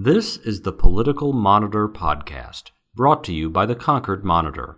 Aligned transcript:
This 0.00 0.36
is 0.36 0.60
the 0.60 0.70
Political 0.70 1.32
Monitor 1.32 1.88
podcast, 1.88 2.70
brought 2.94 3.24
to 3.24 3.32
you 3.32 3.50
by 3.50 3.66
the 3.66 3.74
Concord 3.74 4.24
Monitor. 4.24 4.76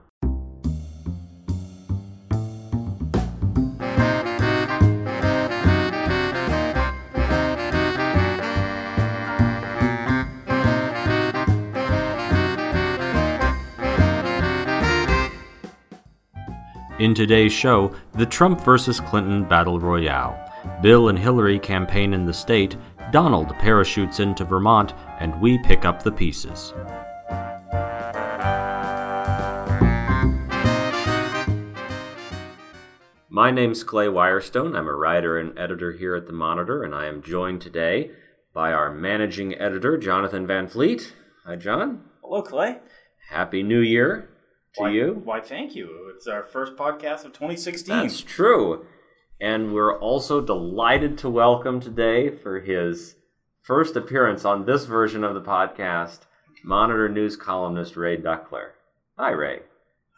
In 16.99 17.15
today's 17.15 17.53
show, 17.53 17.95
the 18.15 18.25
Trump 18.25 18.63
versus 18.63 19.01
Clinton 19.01 19.45
battle 19.45 19.79
royale. 19.79 20.47
Bill 20.83 21.09
and 21.09 21.19
Hillary 21.19 21.59
campaign 21.59 22.13
in 22.13 22.27
the 22.27 22.35
state, 22.35 22.77
Donald 23.11 23.59
parachutes 23.59 24.21
into 24.21 24.45
Vermont, 24.45 24.95
and 25.19 25.41
we 25.41 25.59
pick 25.59 25.85
up 25.85 26.03
the 26.03 26.13
pieces. 26.13 26.73
My 33.29 33.51
name's 33.51 33.83
Clay 33.83 34.07
Wirestone. 34.07 34.77
I'm 34.77 34.87
a 34.87 34.95
writer 34.95 35.39
and 35.39 35.59
editor 35.59 35.93
here 35.93 36.15
at 36.15 36.27
the 36.27 36.33
Monitor, 36.33 36.85
and 36.85 36.95
I 36.95 37.07
am 37.07 37.23
joined 37.23 37.63
today 37.63 38.11
by 38.53 38.73
our 38.73 38.93
managing 38.93 39.55
editor, 39.55 39.97
Jonathan 39.97 40.47
Van 40.47 40.69
Fleet. 40.69 41.15
Hi, 41.47 41.57
John. 41.57 42.03
Hello, 42.23 42.43
Clay. 42.43 42.79
Happy 43.31 43.63
New 43.63 43.81
Year 43.81 44.29
to 44.75 44.83
why, 44.83 44.91
you. 44.91 45.21
Why, 45.25 45.41
thank 45.41 45.75
you. 45.75 46.13
It's 46.15 46.27
our 46.27 46.45
first 46.45 46.77
podcast 46.77 47.25
of 47.25 47.33
2016. 47.33 47.97
That's 47.97 48.21
true. 48.21 48.85
And 49.41 49.73
we're 49.73 49.99
also 49.99 50.43
delighted 50.43 51.17
to 51.19 51.31
welcome 51.31 51.81
today 51.81 52.29
for 52.29 52.61
his 52.61 53.17
first 53.63 53.97
appearance 53.97 54.45
on 54.45 54.67
this 54.67 54.85
version 54.85 55.25
of 55.25 55.33
the 55.33 55.41
podcast, 55.41 56.21
Monitor 56.63 57.09
News 57.09 57.37
columnist 57.39 57.97
Ray 57.97 58.19
Duckler. 58.19 58.73
Hi, 59.19 59.31
Ray. 59.31 59.61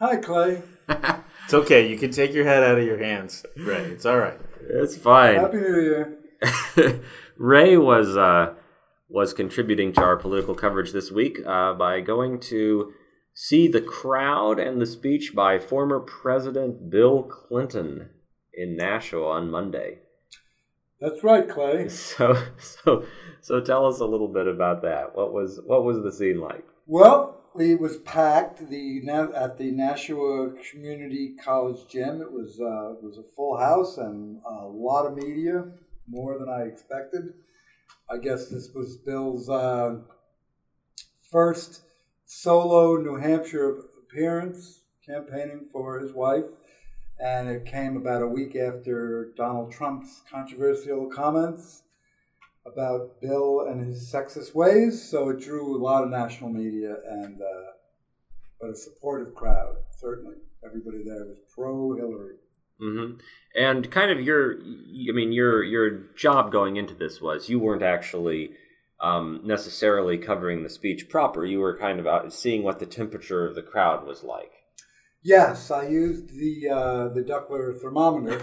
Hi, 0.01 0.17
Clay. 0.17 0.61
it's 0.89 1.53
okay. 1.53 1.87
You 1.87 1.97
can 1.97 2.11
take 2.11 2.33
your 2.33 2.43
head 2.43 2.63
out 2.63 2.77
of 2.77 2.83
your 2.83 3.01
hands, 3.01 3.45
Ray. 3.55 3.83
It's 3.83 4.05
all 4.05 4.17
right. 4.17 4.37
It's 4.59 4.97
fine. 4.97 5.35
Happy 5.35 5.57
New 5.57 5.79
Year. 5.79 7.01
Ray 7.37 7.77
was 7.77 8.17
uh, 8.17 8.55
was 9.07 9.33
contributing 9.33 9.93
to 9.93 10.01
our 10.01 10.17
political 10.17 10.53
coverage 10.53 10.91
this 10.91 11.11
week 11.11 11.39
uh, 11.47 11.73
by 11.75 12.01
going 12.01 12.41
to 12.41 12.91
see 13.33 13.69
the 13.69 13.81
crowd 13.81 14.59
and 14.59 14.81
the 14.81 14.85
speech 14.85 15.31
by 15.33 15.59
former 15.59 16.01
President 16.01 16.89
Bill 16.89 17.23
Clinton 17.23 18.09
in 18.53 18.75
Nashua 18.75 19.29
on 19.29 19.49
Monday. 19.49 19.99
That's 20.99 21.23
right, 21.23 21.47
Clay. 21.47 21.87
So, 21.89 22.35
so, 22.59 23.05
so, 23.41 23.59
tell 23.61 23.85
us 23.85 23.99
a 23.99 24.05
little 24.05 24.27
bit 24.27 24.47
about 24.47 24.81
that. 24.83 25.15
What 25.15 25.33
was 25.33 25.59
what 25.65 25.83
was 25.83 26.01
the 26.01 26.11
scene 26.11 26.39
like? 26.39 26.65
Well, 26.87 27.41
it 27.59 27.79
was 27.79 27.97
packed 27.97 28.69
the 28.69 29.01
at 29.35 29.57
the 29.57 29.71
Nashua 29.71 30.53
Community 30.71 31.35
College 31.43 31.87
gym. 31.89 32.21
It 32.21 32.31
was 32.31 32.59
uh, 32.59 32.93
it 32.93 33.03
was 33.03 33.17
a 33.17 33.35
full 33.35 33.57
house 33.57 33.97
and 33.97 34.41
a 34.45 34.65
lot 34.65 35.05
of 35.05 35.15
media, 35.15 35.65
more 36.07 36.39
than 36.39 36.49
I 36.49 36.63
expected. 36.63 37.33
I 38.09 38.17
guess 38.17 38.49
this 38.49 38.69
was 38.73 38.97
Bill's 38.97 39.49
uh, 39.49 39.97
first 41.31 41.81
solo 42.25 42.97
New 42.97 43.15
Hampshire 43.15 43.79
appearance 44.03 44.81
campaigning 45.05 45.67
for 45.71 45.99
his 45.99 46.13
wife, 46.13 46.45
and 47.23 47.47
it 47.47 47.65
came 47.65 47.95
about 47.95 48.21
a 48.21 48.27
week 48.27 48.55
after 48.55 49.31
Donald 49.37 49.71
Trump's 49.71 50.21
controversial 50.29 51.09
comments 51.09 51.83
about 52.65 53.21
Bill 53.21 53.65
and 53.67 53.85
his 53.85 54.11
sexist 54.11 54.53
ways. 54.53 55.01
So 55.01 55.29
it 55.29 55.39
drew 55.39 55.75
a 55.75 55.81
lot 55.81 56.03
of 56.03 56.09
national 56.09 56.49
media 56.49 56.97
and 57.09 57.41
uh, 57.41 57.71
but 58.59 58.71
a 58.71 58.75
supportive 58.75 59.33
crowd. 59.33 59.77
Certainly, 59.97 60.35
everybody 60.65 61.03
there 61.05 61.25
was 61.25 61.37
pro 61.55 61.95
Hillary. 61.95 62.35
Mm-hmm. 62.81 63.19
And 63.57 63.89
kind 63.89 64.11
of 64.11 64.19
your, 64.19 64.55
I 64.55 65.13
mean, 65.13 65.31
your 65.31 65.63
your 65.63 65.91
job 66.15 66.51
going 66.51 66.75
into 66.75 66.93
this 66.93 67.21
was 67.21 67.47
you 67.47 67.57
weren't 67.57 67.83
actually 67.83 68.51
um, 68.99 69.39
necessarily 69.45 70.17
covering 70.17 70.63
the 70.63 70.69
speech 70.69 71.07
proper. 71.07 71.45
You 71.45 71.59
were 71.59 71.77
kind 71.77 72.01
of 72.01 72.07
out 72.07 72.33
seeing 72.33 72.63
what 72.63 72.79
the 72.79 72.85
temperature 72.85 73.47
of 73.47 73.55
the 73.55 73.61
crowd 73.61 74.05
was 74.05 74.23
like. 74.23 74.62
Yes, 75.23 75.71
I 75.71 75.87
used 75.87 76.37
the 76.37 76.69
uh, 76.69 77.07
the 77.09 77.23
Duckler 77.23 77.79
thermometer, 77.79 78.41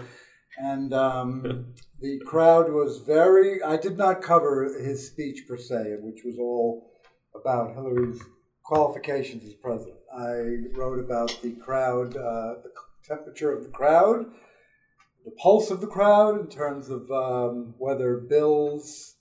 and 0.58 0.94
um, 0.94 1.74
the 2.00 2.18
crowd 2.26 2.72
was 2.72 3.02
very. 3.06 3.62
I 3.62 3.76
did 3.76 3.98
not 3.98 4.22
cover 4.22 4.64
his 4.80 5.06
speech 5.06 5.46
per 5.46 5.58
se, 5.58 5.96
which 6.00 6.22
was 6.24 6.38
all 6.38 6.90
about 7.34 7.74
Hillary's 7.74 8.22
qualifications 8.64 9.44
as 9.44 9.52
president. 9.54 9.98
I 10.16 10.68
wrote 10.74 11.00
about 11.00 11.38
the 11.42 11.52
crowd, 11.52 12.16
uh, 12.16 12.54
the 12.62 12.72
temperature 13.04 13.52
of 13.52 13.62
the 13.64 13.70
crowd, 13.70 14.24
the 15.24 15.32
pulse 15.32 15.70
of 15.70 15.82
the 15.82 15.86
crowd 15.86 16.40
in 16.40 16.46
terms 16.46 16.88
of 16.88 17.10
um, 17.10 17.74
whether 17.76 18.16
Bill's 18.16 19.16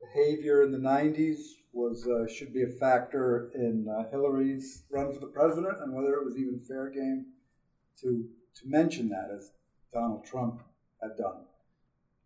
behavior 0.00 0.62
in 0.62 0.70
the 0.70 0.78
90s 0.78 1.38
was 1.72 2.06
uh, 2.06 2.26
should 2.32 2.52
be 2.52 2.62
a 2.62 2.66
factor 2.66 3.50
in 3.54 3.86
uh, 3.88 4.10
Hillary's 4.10 4.84
run 4.90 5.12
for 5.12 5.20
the 5.20 5.26
president, 5.26 5.78
and 5.82 5.94
whether 5.94 6.14
it 6.14 6.24
was 6.24 6.36
even 6.36 6.58
fair 6.58 6.90
game 6.90 7.26
to 8.00 8.24
to 8.56 8.62
mention 8.66 9.08
that 9.10 9.30
as 9.36 9.52
Donald 9.92 10.24
Trump 10.24 10.62
had 11.02 11.16
done. 11.16 11.44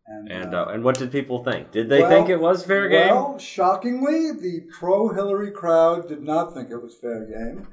And 0.06 0.30
and, 0.30 0.54
uh, 0.54 0.66
and 0.70 0.82
what 0.82 0.98
did 0.98 1.12
people 1.12 1.44
think? 1.44 1.70
Did 1.70 1.88
they 1.88 2.00
well, 2.00 2.10
think 2.10 2.28
it 2.28 2.40
was 2.40 2.64
fair 2.64 2.88
game? 2.88 3.14
Well, 3.14 3.38
shockingly, 3.38 4.32
the 4.32 4.62
pro 4.72 5.08
Hillary 5.08 5.52
crowd 5.52 6.08
did 6.08 6.22
not 6.22 6.54
think 6.54 6.70
it 6.70 6.82
was 6.82 6.96
fair 6.96 7.24
game. 7.24 7.68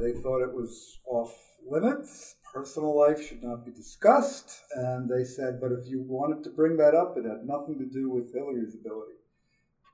They 0.00 0.12
thought 0.12 0.42
it 0.42 0.52
was 0.52 0.98
off 1.06 1.34
limits. 1.68 2.36
Personal 2.52 2.96
life 2.98 3.22
should 3.22 3.42
not 3.42 3.66
be 3.66 3.70
discussed. 3.70 4.62
And 4.74 5.08
they 5.08 5.24
said, 5.24 5.60
but 5.60 5.72
if 5.72 5.86
you 5.86 6.02
wanted 6.02 6.42
to 6.44 6.50
bring 6.50 6.76
that 6.78 6.94
up, 6.94 7.16
it 7.18 7.24
had 7.24 7.44
nothing 7.44 7.78
to 7.78 7.84
do 7.84 8.10
with 8.10 8.32
Hillary's 8.32 8.74
ability 8.74 9.16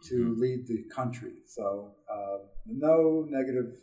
to 0.08 0.14
mm-hmm. 0.14 0.40
lead 0.40 0.66
the 0.66 0.84
country. 0.94 1.32
So 1.46 1.92
uh, 2.10 2.38
no 2.66 3.26
negative, 3.28 3.76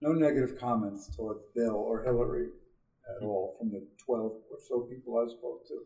no 0.00 0.12
negative 0.12 0.58
comments 0.58 1.14
towards 1.14 1.40
Bill 1.54 1.74
or 1.74 2.02
Hillary 2.02 2.48
at 3.08 3.16
mm-hmm. 3.16 3.26
all 3.26 3.56
from 3.58 3.70
the 3.70 3.86
twelve 4.04 4.32
or 4.50 4.58
so 4.68 4.80
people 4.80 5.18
I 5.18 5.30
spoke 5.30 5.66
to. 5.68 5.80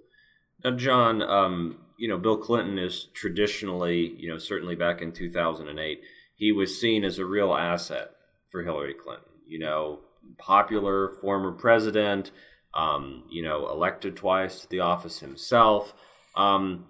Now, 0.65 0.77
John, 0.77 1.23
um, 1.23 1.79
you 1.99 2.09
know, 2.09 2.17
Bill 2.17 2.39
Clinton 2.39 2.79
is 2.79 3.09
traditionally, 3.13 4.15
you 4.17 4.31
know, 4.31 4.39
certainly 4.39 4.75
back 4.75 5.03
in 5.03 5.13
2008, 5.13 6.01
he 6.37 6.53
was 6.53 6.81
seen 6.81 7.05
as 7.05 7.19
a 7.19 7.25
real 7.25 7.55
asset 7.55 8.11
for 8.51 8.63
Hillary 8.63 8.95
Clinton. 8.95 9.29
You 9.47 9.59
know, 9.59 9.99
popular 10.39 11.11
former 11.21 11.53
president, 11.53 12.31
um, 12.73 13.25
you 13.31 13.43
know, 13.43 13.69
elected 13.69 14.17
twice 14.17 14.61
to 14.61 14.69
the 14.69 14.81
office 14.81 15.21
himself. 15.21 15.95
Um, 16.35 16.87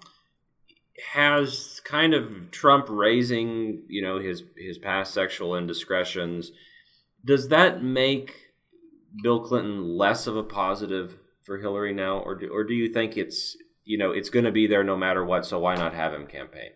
has 1.13 1.81
kind 1.85 2.15
of 2.15 2.51
Trump 2.51 2.87
raising, 2.89 3.83
you 3.89 4.03
know, 4.03 4.19
his 4.19 4.45
his 4.57 4.79
past 4.79 5.13
sexual 5.13 5.57
indiscretions. 5.57 6.53
Does 7.25 7.49
that 7.49 7.83
make 7.83 8.53
Bill 9.23 9.41
Clinton 9.41 9.97
less 9.97 10.27
of 10.27 10.37
a 10.37 10.43
positive 10.43 11.19
for 11.43 11.59
Hillary 11.59 11.93
now, 11.93 12.19
or 12.19 12.35
do, 12.35 12.49
or 12.53 12.65
do 12.65 12.75
you 12.75 12.93
think 12.93 13.17
it's 13.17 13.57
you 13.85 13.99
know 13.99 14.11
it's 14.11 14.31
going 14.31 14.45
to 14.45 14.53
be 14.53 14.67
there 14.67 14.85
no 14.85 14.97
matter 14.97 15.25
what? 15.25 15.47
So 15.47 15.59
why 15.59 15.75
not 15.75 15.95
have 15.95 16.13
him 16.13 16.27
campaign? 16.27 16.71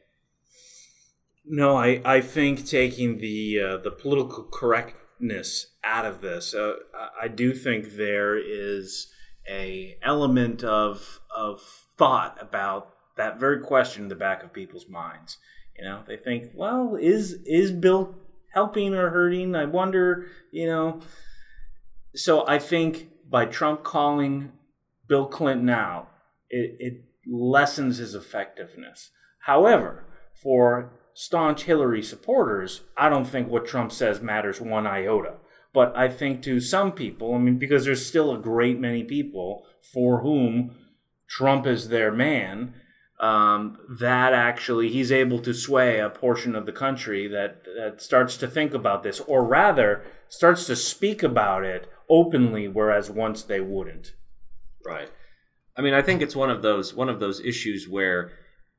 No, 1.45 1.77
I, 1.77 2.03
I 2.05 2.21
think 2.21 2.67
taking 2.67 3.19
the 3.19 3.61
uh, 3.61 3.77
the 3.79 3.91
political 3.91 4.45
correctness 4.45 5.69
out 5.83 6.05
of 6.05 6.21
this, 6.21 6.55
uh, 6.55 6.75
I 7.21 7.29
do 7.29 7.55
think 7.55 7.97
there 7.97 8.37
is 8.37 9.11
a 9.49 9.97
element 10.03 10.62
of 10.62 11.21
of 11.35 11.87
thought 11.97 12.37
about 12.41 12.95
that 13.19 13.39
very 13.39 13.61
question 13.61 14.05
in 14.05 14.09
the 14.09 14.15
back 14.15 14.43
of 14.43 14.53
people's 14.53 14.89
minds. 14.89 15.37
You 15.77 15.84
know, 15.84 16.03
they 16.06 16.17
think, 16.17 16.51
well, 16.55 16.97
is 16.99 17.34
is 17.44 17.70
Bill 17.70 18.15
helping 18.53 18.94
or 18.94 19.11
hurting? 19.11 19.55
I 19.55 19.67
wonder, 19.67 20.26
you 20.50 20.67
know. 20.67 21.00
So 22.15 22.47
I 22.49 22.59
think 22.59 23.11
by 23.29 23.44
Trump 23.44 23.85
calling 23.85 24.53
Bill 25.06 25.26
Clinton 25.26 25.69
out, 25.69 26.09
it, 26.50 26.76
it 26.81 27.05
lessens 27.31 27.99
his 27.99 28.15
effectiveness. 28.15 29.11
However, 29.41 30.05
for 30.32 30.93
staunch 31.14 31.64
Hillary 31.64 32.03
supporters, 32.03 32.82
I 32.97 33.09
don't 33.09 33.26
think 33.26 33.49
what 33.49 33.67
Trump 33.67 33.93
says 33.93 34.21
matters 34.21 34.61
one 34.61 34.87
iota. 34.87 35.35
But 35.73 35.97
I 35.97 36.09
think 36.09 36.43
to 36.43 36.61
some 36.61 36.93
people, 36.93 37.35
I 37.35 37.38
mean, 37.38 37.59
because 37.59 37.85
there's 37.85 38.06
still 38.06 38.35
a 38.35 38.41
great 38.41 38.81
many 38.81 39.05
people 39.05 39.67
for 39.93 40.23
whom 40.23 40.75
Trump 41.29 41.67
is 41.67 41.88
their 41.88 42.11
man, 42.11 42.75
um, 43.20 43.79
that 43.88 44.32
actually 44.32 44.88
he's 44.88 45.11
able 45.11 45.41
to 45.41 45.53
sway 45.53 45.99
a 45.99 46.09
portion 46.09 46.55
of 46.55 46.67
the 46.67 46.73
country 46.73 47.26
that, 47.29 47.65
that 47.76 48.00
starts 48.00 48.37
to 48.37 48.47
think 48.47 48.75
about 48.75 49.03
this, 49.03 49.20
or 49.20 49.44
rather 49.44 50.05
starts 50.29 50.67
to 50.67 50.76
speak 50.76 51.23
about 51.23 51.65
it 51.65 51.91
openly, 52.09 52.69
whereas 52.69 53.11
once 53.11 53.43
they 53.43 53.61
wouldn't. 53.61 54.12
Right. 54.85 55.11
I 55.76 55.81
mean, 55.81 55.94
I 55.94 56.03
think 56.03 56.23
it's 56.23 56.37
one 56.37 56.50
of 56.50 56.62
those 56.62 56.94
one 56.94 57.09
of 57.09 57.20
those 57.20 57.41
issues 57.41 57.88
where 57.88 58.32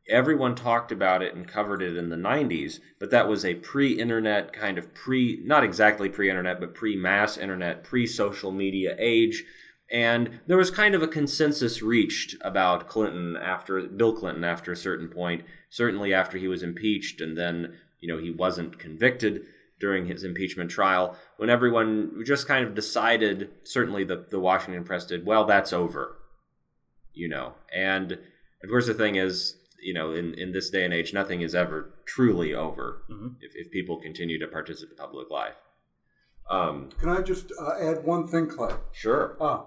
everyone 0.10 0.56
talked 0.56 0.92
about 0.92 1.22
it 1.22 1.36
and 1.36 1.48
covered 1.48 1.82
it 1.82 1.96
in 1.96 2.10
the 2.10 2.16
90s, 2.16 2.80
but 3.00 3.12
that 3.12 3.28
was 3.28 3.46
a 3.46 3.56
pre 3.56 3.94
internet 3.94 4.52
kind 4.52 4.78
of 4.78 4.94
pre, 4.94 5.42
not 5.46 5.64
exactly 5.64 6.10
pre 6.10 6.30
internet, 6.30 6.60
but 6.60 6.74
pre 6.74 6.96
mass 6.96 7.38
internet, 7.38 7.84
pre 7.84 8.06
social 8.08 8.52
media 8.52 8.96
age. 8.98 9.44
And 9.92 10.40
there 10.46 10.58
was 10.58 10.70
kind 10.70 10.94
of 10.94 11.02
a 11.02 11.08
consensus 11.08 11.82
reached 11.82 12.36
about 12.42 12.88
Clinton 12.88 13.36
after 13.36 13.82
Bill 13.82 14.14
Clinton 14.14 14.44
after 14.44 14.72
a 14.72 14.78
certain 14.78 15.08
point, 15.08 15.44
certainly 15.70 16.14
after 16.14 16.38
he 16.38 16.48
was 16.48 16.62
impeached 16.62 17.22
and 17.22 17.38
then, 17.38 17.76
you 18.00 18.08
know, 18.08 18.22
he 18.22 18.30
wasn't 18.30 18.78
convicted 18.78 19.46
during 19.80 20.06
his 20.06 20.24
impeachment 20.24 20.70
trial, 20.70 21.16
when 21.38 21.50
everyone 21.50 22.22
just 22.26 22.48
kind 22.48 22.66
of 22.66 22.76
decided, 22.76 23.50
certainly 23.64 24.04
the, 24.04 24.26
the 24.30 24.40
Washington 24.40 24.84
press 24.84 25.06
did, 25.06 25.26
well, 25.26 25.46
that's 25.46 25.74
over. 25.74 26.18
You 27.14 27.30
know, 27.30 27.54
and 27.74 28.12
of 28.12 28.70
course 28.70 28.88
the 28.88 28.94
thing 28.94 29.16
is, 29.16 29.56
you 29.82 29.94
know, 29.94 30.12
in, 30.12 30.34
in 30.34 30.52
this 30.52 30.70
day 30.70 30.84
and 30.84 30.94
age, 30.94 31.14
nothing 31.14 31.42
is 31.42 31.56
ever 31.56 31.94
truly 32.06 32.54
over 32.54 33.04
mm-hmm. 33.10 33.30
if, 33.42 33.54
if 33.56 33.72
people 33.72 33.98
continue 33.98 34.38
to 34.38 34.48
participate 34.48 34.92
in 34.92 34.98
public 34.98 35.32
life. 35.32 35.56
Um, 36.50 36.90
Can 37.00 37.10
I 37.10 37.22
just 37.22 37.52
uh, 37.60 37.74
add 37.80 38.04
one 38.04 38.28
thing, 38.28 38.48
Clay? 38.48 38.74
Sure. 38.92 39.38
Uh, 39.40 39.62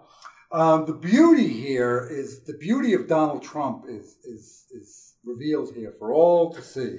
um, 0.50 0.84
the 0.84 0.94
beauty 0.94 1.48
here 1.48 2.08
is 2.10 2.40
the 2.40 2.54
beauty 2.58 2.92
of 2.94 3.06
Donald 3.06 3.42
Trump 3.42 3.84
is, 3.88 4.18
is, 4.24 4.66
is 4.72 5.14
revealed 5.24 5.74
here 5.74 5.94
for 5.98 6.12
all 6.12 6.52
to 6.52 6.60
see. 6.60 6.98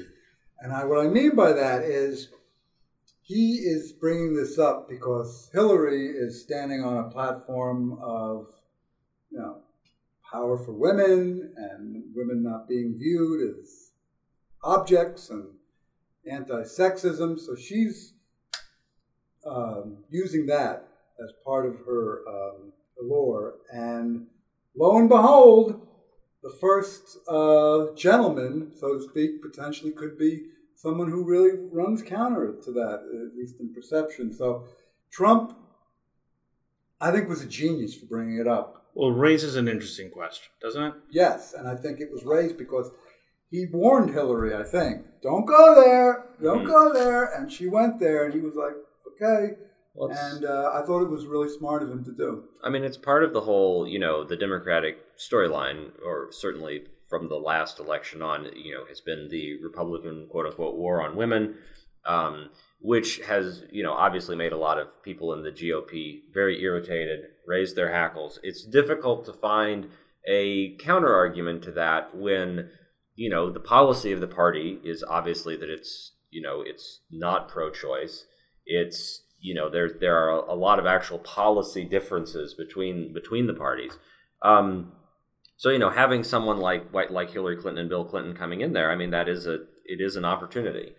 And 0.60 0.72
I, 0.72 0.86
what 0.86 1.06
I 1.06 1.10
mean 1.10 1.36
by 1.36 1.52
that 1.52 1.84
is 1.84 2.30
he 3.22 3.56
is 3.56 3.92
bringing 3.92 4.36
this 4.36 4.58
up 4.58 4.90
because 4.90 5.50
Hillary 5.54 6.08
is 6.08 6.42
standing 6.42 6.84
on 6.84 6.98
a 6.98 7.10
platform 7.10 8.00
of, 8.02 8.48
you 9.30 9.40
know, 9.40 9.58
power 10.32 10.58
for 10.58 10.72
women 10.72 11.54
and 11.56 12.04
women 12.16 12.42
not 12.42 12.68
being 12.68 12.98
viewed 12.98 13.60
as 13.60 13.92
objects 14.64 15.30
and 15.30 15.46
anti-sexism. 16.30 17.40
So 17.40 17.56
she's 17.56 18.13
um, 19.46 19.98
using 20.10 20.46
that 20.48 20.88
as 21.24 21.32
part 21.46 21.66
of 21.66 21.78
her 21.86 22.24
um, 22.28 22.74
allure. 23.02 23.56
And 23.72 24.28
lo 24.76 24.98
and 24.98 25.10
behold, 25.10 25.88
the 26.42 26.56
first 26.62 27.18
uh, 27.28 27.94
gentleman, 27.96 28.72
so 28.78 28.98
to 28.98 29.04
speak, 29.04 29.42
potentially 29.42 29.92
could 29.92 30.18
be 30.18 30.44
someone 30.76 31.10
who 31.10 31.24
really 31.24 31.58
runs 31.72 32.02
counter 32.02 32.54
to 32.64 32.72
that, 32.72 33.02
at 33.28 33.38
least 33.38 33.60
in 33.60 33.74
perception. 33.74 34.34
So 34.34 34.66
Trump, 35.12 35.58
I 37.00 37.12
think, 37.12 37.30
was 37.30 37.42
a 37.42 37.48
genius 37.48 37.96
for 37.96 38.06
bringing 38.06 38.40
it 38.40 38.48
up 38.48 38.84
well, 38.96 39.12
raises 39.12 39.56
an 39.56 39.68
interesting 39.68 40.10
question, 40.10 40.52
doesn't 40.62 40.84
it? 40.84 40.94
Yes, 41.10 41.54
and 41.54 41.68
I 41.68 41.76
think 41.76 42.00
it 42.00 42.12
was 42.12 42.24
raised 42.24 42.58
because 42.58 42.92
he 43.50 43.66
warned 43.66 44.12
Hillary, 44.12 44.56
I 44.56 44.64
think, 44.64 45.06
don't 45.22 45.46
go 45.46 45.76
there, 45.82 46.26
don't 46.42 46.60
mm-hmm. 46.60 46.68
go 46.68 46.94
there. 46.94 47.26
And 47.36 47.52
she 47.52 47.68
went 47.68 48.00
there, 48.00 48.26
and 48.26 48.34
he 48.34 48.40
was 48.40 48.56
like, 48.56 48.74
okay. 49.22 49.56
Well, 49.96 50.12
and 50.12 50.44
uh, 50.44 50.72
I 50.74 50.84
thought 50.86 51.04
it 51.04 51.10
was 51.10 51.28
really 51.28 51.50
smart 51.50 51.84
of 51.84 51.92
him 51.92 52.04
to 52.06 52.12
do. 52.12 52.46
I 52.64 52.70
mean, 52.70 52.84
it's 52.84 52.98
part 52.98 53.24
of 53.24 53.32
the 53.32 53.42
whole, 53.42 53.88
you 53.88 54.00
know, 54.00 54.24
the 54.24 54.36
Democratic 54.36 54.98
storyline, 55.18 55.92
or 56.04 56.30
certainly 56.32 56.86
from 57.10 57.30
the 57.30 57.36
last 57.36 57.80
election 57.80 58.24
on, 58.24 58.50
you 58.56 58.74
know, 58.74 58.86
has 58.90 59.02
been 59.02 59.28
the 59.30 59.62
Republican 59.62 60.28
quote 60.32 60.48
unquote 60.48 60.78
war 60.78 61.02
on 61.02 61.16
women. 61.16 61.56
Um, 62.06 62.50
which 62.84 63.22
has 63.22 63.64
you 63.72 63.82
know 63.82 63.94
obviously 63.94 64.36
made 64.36 64.52
a 64.52 64.58
lot 64.58 64.78
of 64.78 65.02
people 65.04 65.34
in 65.34 65.42
the 65.42 65.52
GOP 65.52 66.24
very 66.34 66.62
irritated, 66.62 67.22
raised 67.48 67.78
their 67.78 67.92
hackles. 67.92 68.40
It's 68.44 68.66
difficult 68.66 69.26
to 69.26 69.34
find 69.34 69.88
a 70.28 70.76
counter 70.78 71.16
argument 71.16 71.64
to 71.64 71.72
that 71.72 72.16
when 72.16 72.70
you 73.16 73.30
know 73.30 73.50
the 73.50 73.62
policy 73.62 74.12
of 74.12 74.20
the 74.20 74.28
party 74.28 74.80
is 74.84 75.02
obviously 75.02 75.56
that 75.56 75.70
it's 75.70 76.12
you 76.30 76.42
know 76.42 76.62
it's 76.62 77.00
not 77.10 77.48
pro-choice. 77.48 78.26
It's 78.66 79.22
you 79.40 79.54
know 79.54 79.70
there 79.70 79.90
there 80.00 80.18
are 80.18 80.46
a 80.46 80.56
lot 80.56 80.80
of 80.80 80.86
actual 80.86 81.20
policy 81.20 81.84
differences 81.84 82.54
between 82.54 83.14
between 83.14 83.48
the 83.48 83.54
parties. 83.54 83.98
Um, 84.42 84.94
so 85.58 85.70
you 85.70 85.80
know 85.80 85.90
having 85.90 86.24
someone 86.24 86.58
like 86.58 86.94
like 86.94 87.32
Hillary 87.32 87.58
Clinton 87.58 87.82
and 87.82 87.90
Bill 87.90 88.06
Clinton 88.06 88.36
coming 88.36 88.62
in 88.62 88.74
there, 88.74 88.92
I 88.92 88.96
mean 88.96 89.12
that 89.12 89.30
is 89.30 89.48
a 89.48 89.60
it 89.86 90.00
is 90.00 90.16
an 90.16 90.26
opportunity, 90.26 90.94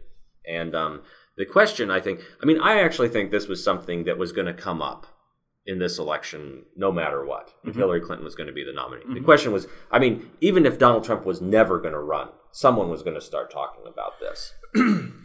and 0.46 0.74
um, 0.74 1.00
the 1.36 1.44
question, 1.44 1.90
I 1.90 2.00
think, 2.00 2.20
I 2.40 2.46
mean, 2.46 2.60
I 2.60 2.80
actually 2.80 3.08
think 3.08 3.30
this 3.30 3.48
was 3.48 3.62
something 3.62 4.04
that 4.04 4.18
was 4.18 4.32
going 4.32 4.46
to 4.46 4.54
come 4.54 4.80
up 4.80 5.06
in 5.66 5.78
this 5.78 5.98
election, 5.98 6.64
no 6.76 6.92
matter 6.92 7.24
what, 7.24 7.54
if 7.62 7.70
mm-hmm. 7.70 7.78
Hillary 7.78 8.00
Clinton 8.00 8.24
was 8.24 8.34
going 8.34 8.48
to 8.48 8.52
be 8.52 8.64
the 8.64 8.72
nominee. 8.72 9.02
Mm-hmm. 9.02 9.14
The 9.14 9.20
question 9.20 9.52
was, 9.52 9.66
I 9.90 9.98
mean, 9.98 10.30
even 10.40 10.66
if 10.66 10.78
Donald 10.78 11.04
Trump 11.04 11.24
was 11.24 11.40
never 11.40 11.80
going 11.80 11.94
to 11.94 12.00
run, 12.00 12.28
someone 12.50 12.90
was 12.90 13.02
going 13.02 13.14
to 13.14 13.20
start 13.20 13.50
talking 13.50 13.84
about 13.86 14.20
this. 14.20 14.52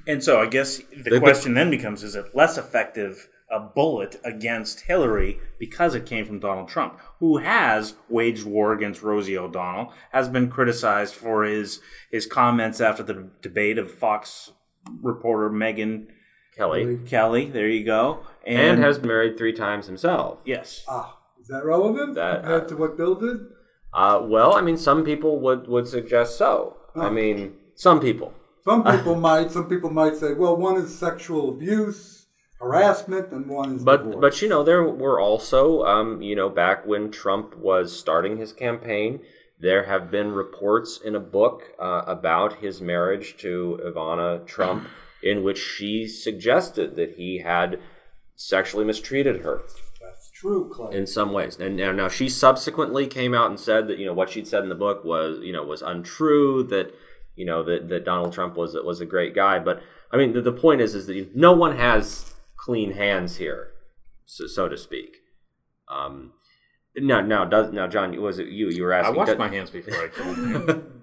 and 0.07 0.23
so 0.23 0.41
I 0.41 0.47
guess 0.47 0.77
the, 0.77 1.09
the 1.09 1.19
question 1.19 1.53
the, 1.53 1.59
then 1.59 1.69
becomes 1.69 2.03
is 2.03 2.15
it 2.15 2.35
less 2.35 2.57
effective 2.57 3.27
a 3.51 3.59
bullet 3.59 4.19
against 4.23 4.81
Hillary 4.81 5.39
because 5.57 5.95
it 5.95 6.05
came 6.05 6.25
from 6.25 6.39
Donald 6.39 6.69
Trump, 6.69 6.99
who 7.19 7.37
has 7.37 7.95
waged 8.07 8.45
war 8.45 8.73
against 8.73 9.01
Rosie 9.01 9.37
O'Donnell, 9.37 9.91
has 10.11 10.29
been 10.29 10.49
criticized 10.49 11.15
for 11.15 11.43
his 11.43 11.81
his 12.11 12.25
comments 12.25 12.79
after 12.79 13.03
the 13.03 13.29
debate 13.41 13.77
of 13.77 13.91
Fox 13.91 14.51
reporter 15.01 15.49
Megyn 15.49 16.07
Kelly. 16.59 16.99
Kelly, 17.05 17.45
there 17.49 17.69
you 17.69 17.85
go. 17.85 18.19
And, 18.45 18.59
and 18.59 18.83
has 18.83 19.01
married 19.01 19.37
three 19.37 19.53
times 19.53 19.87
himself. 19.87 20.39
Yes. 20.43 20.83
Ah, 20.89 21.17
is 21.39 21.47
that 21.47 21.63
relevant 21.63 22.15
that, 22.15 22.41
compared 22.41 22.63
uh, 22.63 22.67
to 22.67 22.75
what 22.75 22.97
Bill 22.97 23.15
did? 23.15 23.37
Uh, 23.93 24.21
well, 24.23 24.53
I 24.53 24.61
mean, 24.61 24.75
some 24.75 25.05
people 25.05 25.39
would, 25.39 25.67
would 25.67 25.87
suggest 25.87 26.37
so. 26.37 26.75
I 26.95 27.05
ah. 27.05 27.09
mean, 27.09 27.53
some 27.75 28.01
people. 28.01 28.33
Some 28.65 28.83
people 28.83 29.15
might. 29.15 29.51
Some 29.51 29.69
people 29.69 29.89
might 29.89 30.17
say, 30.17 30.33
well, 30.33 30.57
one 30.57 30.75
is 30.75 30.97
sexual 30.97 31.49
abuse, 31.49 32.25
harassment, 32.59 33.31
and 33.31 33.47
one 33.47 33.77
is. 33.77 33.83
But 33.83 34.03
divorce. 34.03 34.17
but 34.19 34.41
you 34.41 34.49
know, 34.49 34.63
there 34.63 34.83
were 34.83 35.19
also, 35.19 35.83
um, 35.85 36.21
you 36.21 36.35
know, 36.35 36.49
back 36.49 36.85
when 36.85 37.09
Trump 37.09 37.57
was 37.57 37.97
starting 37.97 38.37
his 38.37 38.51
campaign, 38.51 39.21
there 39.59 39.85
have 39.85 40.11
been 40.11 40.33
reports 40.33 40.99
in 41.03 41.15
a 41.15 41.19
book 41.19 41.63
uh, 41.79 42.03
about 42.05 42.57
his 42.57 42.81
marriage 42.81 43.37
to 43.37 43.79
Ivana 43.85 44.45
Trump, 44.45 44.87
in 45.21 45.43
which 45.43 45.57
she 45.57 46.07
suggested 46.07 46.95
that 46.95 47.15
he 47.15 47.39
had 47.39 47.79
sexually 48.35 48.85
mistreated 48.85 49.41
her. 49.41 49.61
That's 50.01 50.29
true, 50.31 50.69
Clay. 50.73 50.97
In 50.97 51.07
some 51.07 51.33
ways, 51.33 51.57
and 51.57 51.75
now, 51.75 51.91
now 51.91 52.07
she 52.07 52.29
subsequently 52.29 53.07
came 53.07 53.33
out 53.33 53.49
and 53.49 53.59
said 53.59 53.87
that 53.87 53.97
you 53.97 54.05
know 54.05 54.13
what 54.13 54.29
she'd 54.29 54.47
said 54.47 54.63
in 54.63 54.69
the 54.69 54.75
book 54.75 55.03
was 55.03 55.39
you 55.41 55.53
know 55.53 55.63
was 55.63 55.81
untrue. 55.81 56.63
That 56.63 56.93
you 57.35 57.45
know 57.45 57.63
that, 57.63 57.89
that 57.89 58.05
Donald 58.05 58.33
Trump 58.33 58.55
was 58.55 58.75
was 58.83 59.01
a 59.01 59.05
great 59.05 59.35
guy, 59.35 59.59
but 59.59 59.81
I 60.11 60.17
mean 60.17 60.33
the, 60.33 60.41
the 60.41 60.51
point 60.51 60.81
is 60.81 60.95
is 60.95 61.07
that 61.07 61.35
no 61.35 61.53
one 61.53 61.77
has 61.77 62.33
clean 62.57 62.93
hands 62.93 63.37
here, 63.37 63.71
so, 64.25 64.47
so 64.47 64.67
to 64.67 64.77
speak. 64.77 65.17
Um, 65.89 66.33
no, 66.95 67.21
no, 67.21 67.45
does 67.47 67.71
now, 67.71 67.87
John? 67.87 68.19
Was 68.21 68.39
it 68.39 68.47
you? 68.47 68.69
You 68.69 68.83
were 68.83 68.93
asking. 68.93 69.15
I 69.15 69.17
washed 69.17 69.37
my 69.37 69.47
hands 69.49 69.69
before 69.69 69.95
I 69.95 70.07
killed 70.07 70.83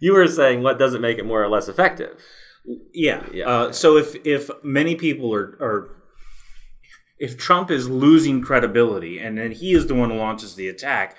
you 0.00 0.14
were 0.14 0.26
saying 0.26 0.62
what 0.62 0.78
doesn't 0.78 1.00
make 1.00 1.18
it 1.18 1.26
more 1.26 1.42
or 1.44 1.48
less 1.48 1.68
effective? 1.68 2.22
Yeah. 2.92 3.24
yeah. 3.32 3.48
Uh, 3.48 3.72
so 3.72 3.96
if 3.96 4.14
if 4.24 4.50
many 4.62 4.94
people 4.94 5.34
are 5.34 5.56
are 5.60 5.96
if 7.18 7.36
Trump 7.36 7.70
is 7.70 7.88
losing 7.88 8.40
credibility 8.40 9.18
and 9.18 9.36
then 9.36 9.52
he 9.52 9.72
is 9.72 9.86
the 9.86 9.94
one 9.94 10.10
who 10.10 10.16
launches 10.16 10.54
the 10.54 10.68
attack, 10.68 11.16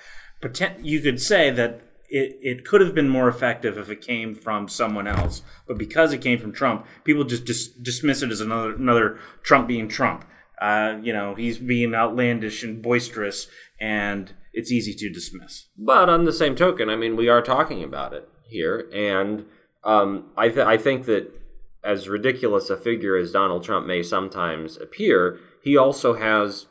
you 0.82 1.00
could 1.00 1.22
say 1.22 1.52
that 1.52 1.82
it, 2.10 2.38
it 2.42 2.66
could 2.66 2.82
have 2.82 2.94
been 2.94 3.08
more 3.08 3.30
effective 3.30 3.78
if 3.78 3.90
it 3.90 4.02
came 4.02 4.36
from 4.36 4.68
someone 4.68 5.08
else. 5.08 5.44
But 5.68 5.78
because 5.78 6.12
it 6.12 6.22
came 6.22 6.40
from 6.40 6.52
Trump, 6.52 6.86
people 7.04 7.24
just 7.24 7.46
dis- 7.46 7.70
dismiss 7.70 8.22
it 8.22 8.32
as 8.32 8.42
another 8.42 8.76
another 8.76 9.20
Trump 9.44 9.68
being 9.68 9.88
Trump. 9.88 10.26
Uh, 10.60 10.98
you 11.02 11.14
know, 11.14 11.34
he's 11.34 11.58
being 11.58 11.96
outlandish 11.96 12.64
and 12.64 12.84
boisterous, 12.84 13.48
and 13.80 14.36
it's 14.54 14.72
easy 14.72 14.94
to 14.94 15.10
dismiss. 15.10 15.68
But 15.78 16.10
on 16.10 16.26
the 16.26 16.34
same 16.34 16.56
token, 16.56 16.90
I 16.90 16.96
mean, 16.96 17.16
we 17.16 17.30
are 17.30 17.42
talking 17.42 17.84
about 17.84 18.14
it 18.14 18.28
here, 18.44 18.88
and 18.94 19.46
um, 19.84 20.32
I, 20.38 20.50
th- 20.50 20.66
I 20.66 20.78
think 20.78 21.06
that 21.06 21.32
as 21.84 22.08
ridiculous 22.08 22.70
a 22.70 22.78
figure 22.78 23.16
as 23.16 23.32
Donald 23.32 23.64
Trump 23.64 23.88
may 23.88 24.04
sometimes 24.04 24.78
appear, 24.78 25.40
he 25.64 25.76
also 25.76 26.14
has 26.14 26.68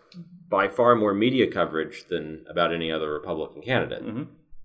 by 0.49 0.69
far 0.69 0.95
more 0.97 1.15
media 1.15 1.51
coverage 1.51 2.05
than 2.09 2.45
about 2.49 2.73
any 2.73 2.91
other 2.91 3.13
Republican 3.13 3.63
candidate. 3.63 4.05
Mm-hmm. 4.05 4.23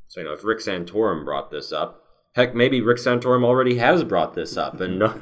So, 0.07 0.19
you 0.19 0.27
know, 0.27 0.33
if 0.33 0.43
Rick 0.43 0.59
Santorum 0.59 1.23
brought 1.23 1.51
this 1.51 1.71
up, 1.71 2.03
heck, 2.35 2.55
maybe 2.55 2.81
Rick 2.81 2.97
Santorum 2.97 3.43
already 3.43 3.77
has 3.77 4.03
brought 4.03 4.33
this 4.33 4.57
up, 4.57 4.79
and 4.81 4.99
no, 4.99 5.21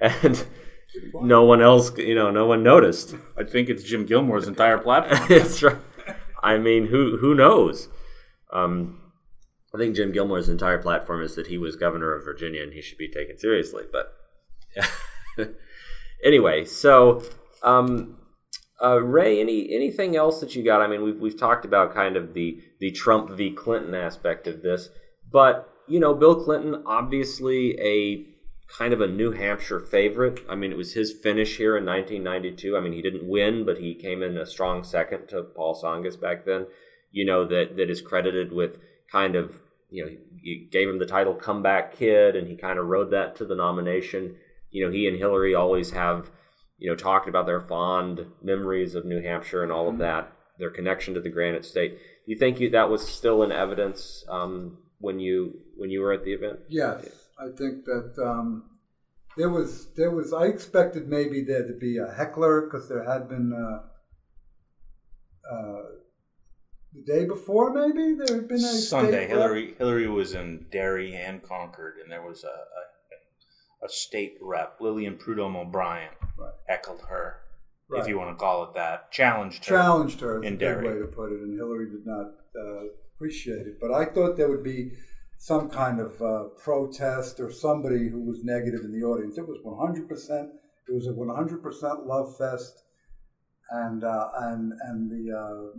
and 0.00 0.46
no 1.14 1.44
one 1.44 1.60
else, 1.60 1.96
you 1.98 2.14
know, 2.14 2.30
no 2.30 2.46
one 2.46 2.62
noticed. 2.62 3.14
I 3.36 3.44
think 3.44 3.68
it's 3.68 3.82
Jim 3.82 4.06
Gilmore's 4.06 4.46
entire 4.46 4.78
platform. 4.78 5.20
That's 5.28 5.62
right. 5.62 5.76
I 6.42 6.58
mean, 6.58 6.86
who 6.86 7.16
who 7.18 7.34
knows? 7.34 7.88
Um, 8.52 9.00
I 9.74 9.78
think 9.78 9.96
Jim 9.96 10.12
Gilmore's 10.12 10.48
entire 10.48 10.78
platform 10.78 11.20
is 11.20 11.34
that 11.34 11.48
he 11.48 11.58
was 11.58 11.74
governor 11.74 12.14
of 12.14 12.24
Virginia 12.24 12.62
and 12.62 12.72
he 12.72 12.80
should 12.80 12.98
be 12.98 13.08
taken 13.08 13.36
seriously. 13.36 13.84
But 13.90 14.14
anyway, 16.24 16.64
so 16.64 17.22
um, 17.62 18.18
uh, 18.82 19.02
Ray, 19.02 19.40
any 19.40 19.74
anything 19.74 20.14
else 20.14 20.40
that 20.40 20.54
you 20.54 20.62
got? 20.62 20.80
I 20.80 20.86
mean, 20.86 21.02
we've 21.02 21.18
we've 21.18 21.38
talked 21.38 21.64
about 21.64 21.92
kind 21.92 22.16
of 22.16 22.34
the 22.34 22.62
the 22.78 22.92
Trump 22.92 23.30
v. 23.30 23.50
Clinton 23.50 23.94
aspect 23.94 24.46
of 24.46 24.62
this, 24.62 24.90
but 25.30 25.68
you 25.88 25.98
know, 25.98 26.14
Bill 26.14 26.44
Clinton, 26.44 26.82
obviously 26.86 27.78
a 27.80 28.26
kind 28.68 28.92
of 28.92 29.00
a 29.00 29.06
New 29.06 29.32
Hampshire 29.32 29.80
favorite. 29.80 30.40
I 30.48 30.54
mean, 30.54 30.70
it 30.70 30.78
was 30.78 30.94
his 30.94 31.12
finish 31.12 31.56
here 31.56 31.76
in 31.76 31.84
1992. 31.84 32.76
I 32.76 32.80
mean, 32.80 32.92
he 32.92 33.02
didn't 33.02 33.28
win, 33.28 33.64
but 33.64 33.78
he 33.78 33.94
came 33.94 34.22
in 34.22 34.36
a 34.36 34.46
strong 34.46 34.84
second 34.84 35.28
to 35.28 35.42
Paul 35.42 35.74
Tsongas 35.74 36.20
back 36.20 36.44
then. 36.44 36.66
You 37.10 37.24
know 37.24 37.44
that 37.46 37.76
that 37.76 37.90
is 37.90 38.00
credited 38.00 38.52
with 38.52 38.78
kind 39.10 39.36
of 39.36 39.60
you 39.94 40.04
know 40.04 40.10
you 40.42 40.68
gave 40.70 40.88
him 40.88 40.98
the 40.98 41.06
title 41.06 41.34
comeback 41.34 41.96
kid, 41.96 42.34
and 42.34 42.48
he 42.48 42.56
kind 42.56 42.80
of 42.80 42.86
rode 42.86 43.12
that 43.12 43.36
to 43.36 43.44
the 43.44 43.54
nomination. 43.54 44.34
You 44.70 44.84
know, 44.84 44.92
he 44.92 45.06
and 45.06 45.16
Hillary 45.16 45.54
always 45.54 45.92
have 45.92 46.30
you 46.78 46.90
know 46.90 46.96
talked 46.96 47.28
about 47.28 47.46
their 47.46 47.60
fond 47.60 48.26
memories 48.42 48.96
of 48.96 49.04
New 49.04 49.22
Hampshire 49.22 49.62
and 49.62 49.70
all 49.70 49.88
of 49.88 49.98
that, 49.98 50.32
their 50.58 50.70
connection 50.70 51.14
to 51.14 51.20
the 51.20 51.30
Granite 51.30 51.64
State. 51.64 51.92
Do 51.92 52.32
You 52.32 52.36
think 52.36 52.58
you, 52.58 52.70
that 52.70 52.90
was 52.90 53.06
still 53.06 53.44
in 53.44 53.52
evidence 53.52 54.24
um, 54.28 54.78
when 54.98 55.20
you 55.20 55.60
when 55.76 55.90
you 55.90 56.00
were 56.00 56.12
at 56.12 56.24
the 56.24 56.32
event? 56.32 56.58
Yes, 56.68 57.06
I 57.38 57.56
think 57.56 57.84
that 57.84 58.14
um, 58.20 58.64
there 59.36 59.50
was 59.50 59.94
there 59.94 60.10
was. 60.10 60.32
I 60.32 60.46
expected 60.46 61.06
maybe 61.06 61.44
there 61.44 61.68
to 61.68 61.72
be 61.72 61.98
a 61.98 62.12
heckler 62.12 62.62
because 62.62 62.88
there 62.88 63.04
had 63.04 63.28
been 63.28 63.52
uh, 63.52 65.54
uh, 65.54 65.82
the 66.94 67.02
day 67.02 67.24
before. 67.26 67.72
Maybe 67.72 68.14
there 68.14 68.36
had 68.36 68.48
been 68.48 68.58
a 68.58 68.60
Sunday. 68.60 69.10
state 69.10 69.20
rep. 69.20 69.28
Hillary 69.30 69.74
Hillary 69.78 70.08
was 70.08 70.34
in 70.34 70.66
Derry 70.70 71.14
and 71.14 71.42
Concord, 71.42 71.94
and 72.02 72.10
there 72.10 72.22
was 72.22 72.44
a 72.44 72.48
a, 72.48 73.86
a 73.86 73.88
state 73.88 74.36
rep, 74.40 74.80
Lillian 74.80 75.16
Prudhomme 75.16 75.56
O'Brien, 75.56 76.10
Right. 76.38 76.52
heckled 76.68 77.02
her, 77.08 77.36
if 77.90 78.08
you 78.08 78.18
want 78.18 78.30
to 78.30 78.36
call 78.36 78.64
it 78.64 78.74
that, 78.74 79.12
challenged 79.12 79.64
her. 79.66 79.76
challenged 79.76 80.20
her. 80.20 80.42
In 80.42 80.56
Derry. 80.56 80.88
way 80.88 80.98
to 80.98 81.06
put 81.06 81.32
it, 81.32 81.40
and 81.40 81.54
Hillary 81.58 81.90
did 81.90 82.06
not 82.06 82.26
uh, 82.58 82.84
appreciate 83.14 83.66
it. 83.66 83.78
But 83.80 83.92
I 83.92 84.04
thought 84.06 84.36
there 84.36 84.48
would 84.48 84.64
be 84.64 84.92
some 85.38 85.68
kind 85.68 86.00
of 86.00 86.20
uh, 86.22 86.44
protest 86.62 87.40
or 87.40 87.50
somebody 87.52 88.08
who 88.08 88.20
was 88.22 88.42
negative 88.42 88.80
in 88.84 88.92
the 88.98 89.04
audience. 89.06 89.36
It 89.36 89.46
was 89.46 89.58
100. 89.62 90.08
percent 90.08 90.48
It 90.88 90.94
was 90.94 91.06
a 91.06 91.12
100 91.12 91.62
percent 91.62 92.06
love 92.06 92.36
fest, 92.38 92.82
and 93.70 94.02
uh, 94.04 94.28
and 94.38 94.72
and 94.84 95.10
the. 95.10 95.74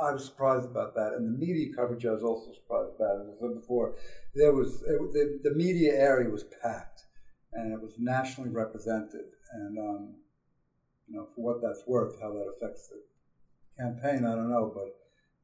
I 0.00 0.12
was 0.12 0.24
surprised 0.24 0.66
about 0.66 0.94
that, 0.96 1.12
and 1.12 1.26
the 1.26 1.46
media 1.46 1.72
coverage 1.74 2.04
I 2.04 2.10
was 2.12 2.22
also 2.24 2.52
surprised 2.52 2.96
about. 2.96 3.20
As 3.20 3.36
I 3.36 3.40
said 3.40 3.54
before, 3.54 3.94
there 4.34 4.52
was 4.52 4.82
it, 4.82 4.98
the, 5.12 5.40
the 5.44 5.54
media 5.54 5.94
area 5.94 6.28
was 6.28 6.44
packed, 6.62 7.04
and 7.52 7.72
it 7.72 7.80
was 7.80 7.94
nationally 7.98 8.50
represented, 8.50 9.26
and 9.52 9.78
um, 9.78 10.14
you 11.08 11.16
know, 11.16 11.28
for 11.34 11.42
what 11.42 11.62
that's 11.62 11.86
worth, 11.86 12.20
how 12.20 12.32
that 12.32 12.52
affects 12.56 12.88
the 12.88 13.02
campaign, 13.78 14.24
I 14.24 14.34
don't 14.34 14.50
know, 14.50 14.72
but 14.74 14.96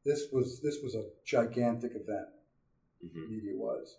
this 0.05 0.27
was 0.33 0.61
this 0.63 0.79
was 0.83 0.95
a 0.95 1.05
gigantic 1.25 1.93
event, 1.95 2.29
Mhm. 3.05 3.31
media 3.31 3.57
was. 3.57 3.99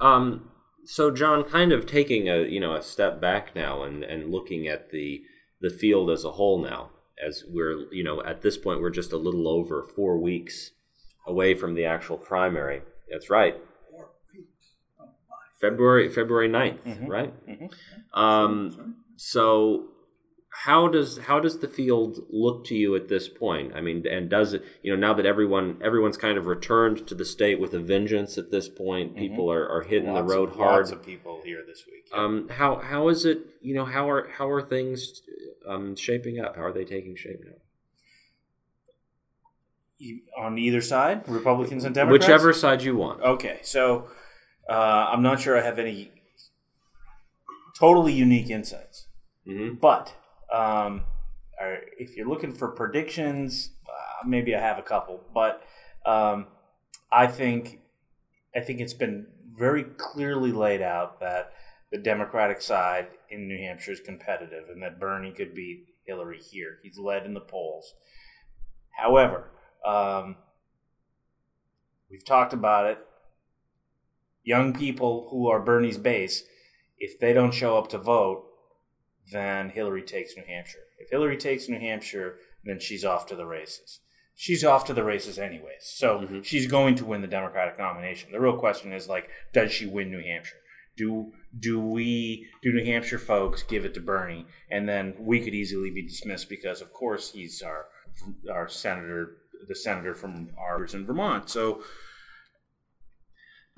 Um, 0.00 0.50
so 0.84 1.10
John, 1.10 1.44
kind 1.44 1.72
of 1.72 1.86
taking 1.86 2.28
a 2.28 2.42
you 2.42 2.60
know 2.60 2.74
a 2.74 2.82
step 2.82 3.20
back 3.20 3.54
now 3.54 3.82
and 3.82 4.04
and 4.04 4.30
looking 4.30 4.68
at 4.68 4.90
the 4.90 5.22
the 5.60 5.70
field 5.70 6.10
as 6.10 6.24
a 6.24 6.32
whole 6.32 6.62
now, 6.62 6.90
as 7.26 7.44
we're 7.48 7.92
you 7.92 8.02
know 8.04 8.22
at 8.22 8.42
this 8.42 8.56
point 8.56 8.80
we're 8.80 8.90
just 8.90 9.12
a 9.12 9.16
little 9.16 9.46
over 9.48 9.82
four 9.82 10.18
weeks 10.18 10.70
away 11.26 11.54
from 11.54 11.74
the 11.74 11.84
actual 11.84 12.16
primary. 12.16 12.82
That's 13.10 13.28
right, 13.30 13.56
Four 13.90 14.10
weeks. 14.34 14.46
Oh 15.00 15.04
my. 15.04 15.36
February 15.60 16.08
February 16.08 16.48
9th, 16.48 16.82
Mhm. 16.84 17.08
right? 17.08 17.46
Mhm. 17.46 17.70
Um, 18.18 18.96
so 19.16 19.88
how 20.50 20.88
does 20.88 21.18
how 21.18 21.40
does 21.40 21.58
the 21.60 21.68
field 21.68 22.20
look 22.28 22.64
to 22.66 22.74
you 22.74 22.96
at 22.96 23.08
this 23.08 23.28
point? 23.28 23.72
I 23.74 23.80
mean, 23.80 24.04
and 24.10 24.28
does 24.28 24.52
it 24.52 24.64
you 24.82 24.92
know 24.92 24.98
now 24.98 25.14
that 25.14 25.24
everyone 25.24 25.78
everyone's 25.82 26.16
kind 26.16 26.36
of 26.36 26.46
returned 26.46 27.06
to 27.06 27.14
the 27.14 27.24
state 27.24 27.60
with 27.60 27.72
a 27.72 27.78
vengeance 27.78 28.36
at 28.36 28.50
this 28.50 28.68
point, 28.68 29.16
people 29.16 29.50
are, 29.50 29.68
are 29.68 29.82
hitting 29.82 30.12
Lots 30.12 30.28
the 30.28 30.36
road 30.36 30.50
of, 30.50 30.56
hard. 30.56 30.86
Lots 30.86 30.90
of 30.90 31.04
people 31.04 31.40
here 31.44 31.62
this 31.66 31.84
week. 31.86 32.06
Um, 32.12 32.48
how 32.48 32.76
how 32.76 33.08
is 33.08 33.24
it? 33.24 33.38
You 33.62 33.74
know, 33.74 33.84
how 33.84 34.10
are 34.10 34.28
how 34.36 34.50
are 34.50 34.60
things 34.60 35.22
um, 35.68 35.94
shaping 35.94 36.40
up? 36.40 36.56
How 36.56 36.62
are 36.62 36.72
they 36.72 36.84
taking 36.84 37.14
shape 37.16 37.40
now? 37.44 37.52
On 40.36 40.58
either 40.58 40.80
side, 40.80 41.28
Republicans 41.28 41.84
and 41.84 41.94
Democrats. 41.94 42.24
Whichever 42.24 42.52
side 42.52 42.82
you 42.82 42.96
want. 42.96 43.20
Okay, 43.22 43.60
so 43.62 44.08
uh, 44.68 44.72
I'm 45.12 45.22
not 45.22 45.40
sure 45.40 45.58
I 45.58 45.62
have 45.62 45.78
any 45.78 46.10
totally 47.78 48.12
unique 48.12 48.50
insights, 48.50 49.06
hmm 49.46 49.74
but 49.74 50.14
um, 50.52 51.02
if 51.98 52.16
you're 52.16 52.28
looking 52.28 52.52
for 52.52 52.68
predictions, 52.68 53.70
uh, 53.86 54.26
maybe 54.26 54.54
I 54.54 54.60
have 54.60 54.78
a 54.78 54.82
couple. 54.82 55.20
But 55.34 55.62
um, 56.06 56.46
I 57.12 57.26
think 57.26 57.80
I 58.54 58.60
think 58.60 58.80
it's 58.80 58.94
been 58.94 59.26
very 59.56 59.84
clearly 59.84 60.52
laid 60.52 60.82
out 60.82 61.20
that 61.20 61.52
the 61.92 61.98
Democratic 61.98 62.62
side 62.62 63.08
in 63.30 63.48
New 63.48 63.58
Hampshire 63.58 63.92
is 63.92 64.00
competitive, 64.00 64.68
and 64.70 64.82
that 64.82 65.00
Bernie 65.00 65.32
could 65.32 65.54
beat 65.54 65.86
Hillary 66.04 66.38
here. 66.38 66.78
He's 66.82 66.98
led 66.98 67.26
in 67.26 67.34
the 67.34 67.40
polls. 67.40 67.94
However, 68.90 69.50
um, 69.84 70.36
we've 72.10 72.24
talked 72.24 72.52
about 72.52 72.86
it. 72.86 72.98
Young 74.42 74.72
people 74.72 75.28
who 75.30 75.48
are 75.48 75.60
Bernie's 75.60 75.98
base, 75.98 76.44
if 76.98 77.18
they 77.20 77.32
don't 77.32 77.52
show 77.52 77.76
up 77.76 77.88
to 77.88 77.98
vote, 77.98 78.49
then 79.32 79.70
Hillary 79.70 80.02
takes 80.02 80.36
New 80.36 80.44
Hampshire. 80.46 80.84
If 80.98 81.10
Hillary 81.10 81.36
takes 81.36 81.68
New 81.68 81.78
Hampshire, 81.78 82.36
then 82.64 82.78
she's 82.80 83.04
off 83.04 83.26
to 83.26 83.36
the 83.36 83.46
races. 83.46 84.00
She's 84.34 84.64
off 84.64 84.86
to 84.86 84.94
the 84.94 85.04
races 85.04 85.38
anyways. 85.38 85.82
So 85.82 86.20
Mhm. 86.20 86.44
she's 86.44 86.66
going 86.66 86.94
to 86.96 87.04
win 87.04 87.20
the 87.20 87.26
Democratic 87.26 87.78
nomination. 87.78 88.32
The 88.32 88.40
real 88.40 88.56
question 88.58 88.92
is 88.92 89.08
like, 89.08 89.28
does 89.52 89.72
she 89.72 89.86
win 89.86 90.10
New 90.10 90.22
Hampshire? 90.22 90.56
Do 90.96 91.32
do 91.58 91.80
we 91.80 92.48
do 92.62 92.72
New 92.72 92.84
Hampshire 92.84 93.18
folks 93.18 93.62
give 93.62 93.84
it 93.84 93.94
to 93.94 94.00
Bernie, 94.00 94.46
and 94.70 94.88
then 94.88 95.14
we 95.18 95.40
could 95.40 95.54
easily 95.54 95.90
be 95.90 96.02
dismissed 96.02 96.48
because, 96.48 96.80
of 96.80 96.92
course, 96.92 97.32
he's 97.32 97.62
our 97.62 97.86
our 98.50 98.68
senator, 98.68 99.36
the 99.66 99.74
senator 99.74 100.14
from 100.14 100.50
ours 100.58 100.94
in 100.94 101.06
Vermont. 101.06 101.48
So 101.48 101.82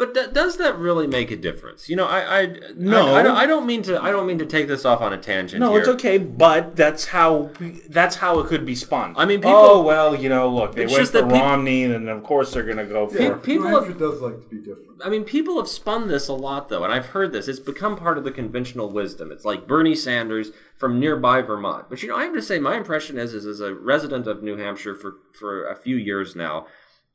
But 0.03 0.15
th- 0.15 0.33
does 0.33 0.57
that 0.57 0.77
really 0.79 1.07
make 1.07 1.31
a 1.31 1.37
difference? 1.37 1.89
You 1.89 1.95
know, 1.95 2.07
I, 2.07 2.41
I 2.41 2.47
No. 2.77 3.15
I, 3.15 3.21
I, 3.21 3.23
don't, 3.23 3.37
I 3.37 3.47
don't 3.47 3.67
mean 3.67 3.83
to 3.83 4.03
I 4.03 4.11
don't 4.11 4.27
mean 4.27 4.39
to 4.39 4.47
take 4.47 4.67
this 4.67 4.85
off 4.85 5.01
on 5.01 5.13
a 5.13 5.17
tangent. 5.17 5.61
no, 5.61 5.71
here. 5.71 5.79
it's 5.79 5.89
okay, 5.91 6.19
but 6.19 6.75
that's 6.75 7.05
how 7.07 7.51
that's 7.89 8.17
how 8.17 8.41
it 8.41 8.49
could 8.49 8.67
be 8.67 8.75
spun. 8.75 9.15
I 9.17 9.27
mean, 9.27 9.39
people- 9.41 9.55
oh 9.57 9.83
well, 9.83 10.17
you 10.17 10.29
know, 10.29 10.49
look, 10.49 10.75
they 10.75 10.83
It's 10.85 10.93
went 10.93 11.03
just 11.03 11.13
for 11.13 11.21
that 11.23 11.31
peop- 11.33 11.41
Romney, 11.41 11.85
and 11.85 12.09
of 12.09 12.25
course 12.25 12.53
they're 12.53 12.65
going 12.65 12.79
to 12.79 12.85
go 12.85 13.07
for. 13.07 13.37
People 13.37 13.69
have- 13.69 13.85
Hampshire 13.85 13.99
does 13.99 14.21
like 14.21 14.41
to 14.41 14.47
be 14.49 14.57
different. 14.59 14.89
I 15.05 15.09
mean, 15.09 15.23
people 15.25 15.57
have 15.59 15.69
spun 15.69 16.09
this 16.09 16.27
a 16.27 16.33
lot, 16.33 16.69
though, 16.69 16.83
and 16.85 16.93
I've 16.93 17.07
heard 17.07 17.33
this. 17.33 17.47
It's 17.47 17.61
become 17.61 17.97
part 17.97 18.19
of 18.19 18.25
the 18.25 18.31
conventional 18.31 18.91
wisdom. 18.91 19.31
It's 19.33 19.45
like 19.45 19.67
Bernie 19.69 19.95
Sanders 19.97 20.51
from 20.77 20.99
nearby 20.99 21.43
Vermont. 21.43 21.87
But 21.89 22.03
you 22.03 22.09
know, 22.09 22.17
I 22.17 22.25
have 22.25 22.35
to 22.35 22.43
say, 22.43 22.59
my 22.59 22.77
impression 22.77 23.19
is, 23.19 23.35
is 23.35 23.47
as 23.47 23.61
a 23.61 23.73
resident 23.75 24.27
of 24.27 24.43
New 24.43 24.57
Hampshire 24.57 24.95
for 24.97 25.17
for 25.33 25.67
a 25.67 25.77
few 25.77 25.97
years 25.97 26.35
now, 26.35 26.67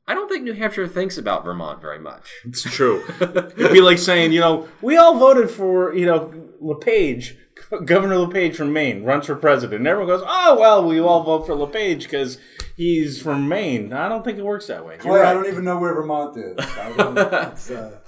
I 0.08 0.14
don't 0.14 0.28
think 0.28 0.42
New 0.44 0.54
Hampshire 0.54 0.88
thinks 0.88 1.18
about 1.18 1.44
Vermont 1.44 1.82
very 1.82 1.98
much. 1.98 2.32
It's 2.46 2.62
true. 2.62 3.04
It'd 3.20 3.54
be 3.72 3.82
like 3.82 3.98
saying, 3.98 4.32
you 4.32 4.40
know, 4.40 4.66
we 4.80 4.96
all 4.96 5.18
voted 5.18 5.50
for, 5.50 5.94
you 5.94 6.06
know, 6.06 6.32
LePage, 6.60 7.36
Governor 7.84 8.16
LePage 8.16 8.56
from 8.56 8.72
Maine, 8.72 9.04
runs 9.04 9.26
for 9.26 9.36
president. 9.36 9.80
And 9.80 9.86
everyone 9.86 10.08
goes, 10.08 10.24
oh, 10.26 10.56
well, 10.58 10.86
we 10.88 10.98
all 10.98 11.22
vote 11.24 11.44
for 11.46 11.54
LePage 11.54 12.04
because 12.04 12.38
he's 12.74 13.20
from 13.20 13.48
Maine. 13.48 13.92
I 13.92 14.08
don't 14.08 14.24
think 14.24 14.38
it 14.38 14.44
works 14.44 14.68
that 14.68 14.84
way. 14.86 14.94
You're 14.94 15.02
Clay, 15.02 15.22
I 15.22 15.34
don't 15.34 15.46
even 15.46 15.64
know 15.64 15.78
where 15.78 15.92
Vermont 15.92 16.38
is. 16.38 16.56
I 16.58 16.92
don't, 16.96 17.18
it's, 17.52 17.70
uh, 17.70 18.00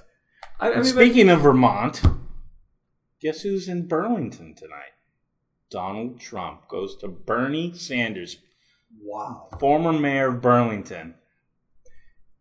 I, 0.58 0.68
I 0.68 0.72
And 0.72 0.82
mean, 0.82 0.94
but- 0.94 1.00
speaking 1.02 1.28
of 1.28 1.42
Vermont, 1.42 2.00
guess 3.20 3.42
who's 3.42 3.68
in 3.68 3.86
Burlington 3.86 4.54
tonight? 4.54 4.94
Donald 5.70 6.18
Trump 6.18 6.66
goes 6.66 6.96
to 6.96 7.08
Bernie 7.08 7.74
Sanders, 7.74 8.38
wow. 9.02 9.48
former 9.60 9.92
mayor 9.92 10.28
of 10.28 10.40
Burlington. 10.40 11.14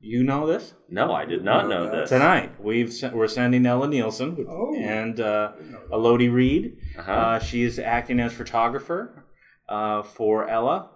You 0.01 0.23
know 0.23 0.47
this? 0.47 0.73
no, 0.89 1.11
I 1.13 1.25
did 1.25 1.43
not 1.43 1.67
know 1.67 1.85
No, 1.85 1.91
this. 2.01 2.09
Tonight, 2.09 2.61
we've 2.63 2.91
se- 2.93 3.11
we're 3.13 3.27
sending 3.27 3.65
Ella 3.65 3.87
Nilsen 3.87 4.45
Oh. 4.49 4.73
and 4.75 5.19
uh, 5.19 5.51
Elodie 5.91 6.29
Reed. 6.29 6.77
Uh-huh. 6.97 7.11
Uh, 7.11 7.39
she 7.39 7.63
is 7.63 7.77
acting 7.79 8.19
as 8.21 8.31
photographer 8.31 9.25
uh, 9.67 10.03
for 10.03 10.47
Ella. 10.49 10.89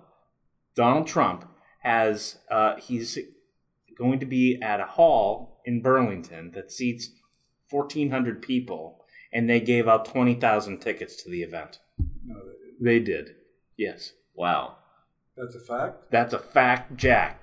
Donald 0.75 1.05
Trump 1.07 1.45
has 1.81 2.37
uh, 2.49 2.77
he's 2.77 3.17
going 3.97 4.19
to 4.21 4.25
be 4.25 4.57
at 4.61 4.79
a 4.79 4.85
hall 4.85 5.61
in 5.65 5.81
Burlington 5.81 6.51
that 6.55 6.71
seats 6.71 7.09
fourteen 7.69 8.09
hundred 8.09 8.41
people, 8.41 9.03
and 9.33 9.49
they 9.49 9.59
gave 9.59 9.85
out 9.87 10.05
twenty 10.05 10.33
thousand 10.35 10.79
tickets 10.79 11.21
to 11.23 11.29
the 11.29 11.43
event. 11.43 11.79
No, 12.25 12.35
that- 12.35 12.57
They 12.81 12.99
did. 12.99 13.31
Yes, 13.77 14.13
wow. 14.33 14.77
that's 15.35 15.55
a 15.55 15.59
fact. 15.59 16.09
that's 16.09 16.33
a 16.33 16.39
fact, 16.39 16.95
Jack. 16.95 17.41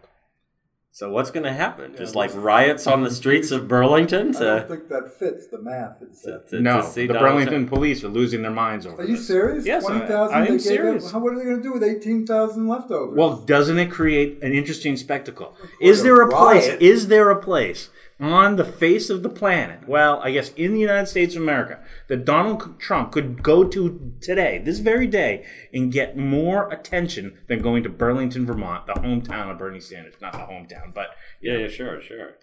So 0.93 1.09
what's 1.11 1.31
going 1.31 1.45
to 1.45 1.53
happen? 1.53 1.95
Just 1.97 2.17
like 2.17 2.33
riots 2.35 2.87
on 2.89 3.03
the 3.05 3.11
streets 3.13 3.53
of 3.53 3.69
Burlington 3.69 4.33
To, 4.33 4.39
I 4.39 4.59
don't 4.59 4.69
think 4.69 4.89
that 4.89 5.13
fits 5.19 5.47
the 5.47 5.59
math. 5.63 5.99
It's, 6.03 6.23
to, 6.23 6.43
to, 6.49 6.61
no, 6.61 6.81
to 6.81 6.87
see 6.87 7.07
the 7.07 7.13
Donald 7.15 7.31
Burlington 7.31 7.55
Trump? 7.67 7.69
police 7.71 8.03
are 8.03 8.09
losing 8.09 8.43
their 8.43 8.51
minds 8.51 8.87
over 8.87 8.97
this. 8.97 9.07
are 9.07 9.11
you 9.11 9.17
this. 9.17 9.27
serious? 9.27 9.67
Yes, 9.67 9.85
I- 9.85 9.89
Twenty 9.89 10.07
thousand. 10.07 10.37
I 10.37 10.41
am 10.41 10.45
they 10.47 10.51
gave 10.53 10.61
serious. 10.63 11.05
Them, 11.05 11.13
how, 11.13 11.19
what 11.21 11.33
are 11.35 11.39
they 11.39 11.45
going 11.45 11.59
to 11.59 11.63
do 11.63 11.73
with 11.73 11.85
eighteen 11.85 12.27
thousand 12.27 12.67
leftovers? 12.67 13.17
Well, 13.17 13.37
doesn't 13.37 13.79
it 13.79 13.91
create 13.91 14.43
an 14.43 14.53
interesting 14.53 14.97
spectacle? 14.97 15.55
Is 15.81 16.03
there 16.03 16.21
a 16.21 16.27
riot. 16.27 16.65
place? 16.65 16.77
Is 16.81 17.07
there 17.07 17.31
a 17.31 17.41
place 17.41 17.89
on 18.21 18.57
the 18.57 18.65
face 18.65 19.09
of 19.09 19.23
the 19.23 19.29
planet, 19.29 19.89
well, 19.89 20.21
I 20.23 20.31
guess 20.31 20.53
in 20.53 20.75
the 20.75 20.81
United 20.81 21.07
States 21.07 21.35
of 21.35 21.43
America, 21.43 21.81
that 22.09 22.25
Donald 22.25 22.79
Trump 22.79 23.13
could 23.13 23.43
go 23.43 23.65
to 23.65 24.13
today, 24.21 24.61
this 24.63 24.79
very 24.79 25.07
day, 25.07 25.47
and 25.73 25.91
get 25.93 26.17
more 26.17 26.71
attention 26.71 27.39
than 27.49 27.63
going 27.63 27.83
to 27.83 27.89
Burlington, 27.89 28.45
Vermont, 28.45 28.87
the 28.87 28.93
hometown 28.93 29.51
of 29.51 29.59
Bernie 29.59 29.81
Sanders. 29.81 30.15
Not 30.21 30.33
the 30.33 30.39
hometown, 30.39 30.93
but 30.93 31.09
Yeah, 31.41 31.59
yeah, 31.59 31.69
sure, 31.69 32.01
sure. 32.03 32.35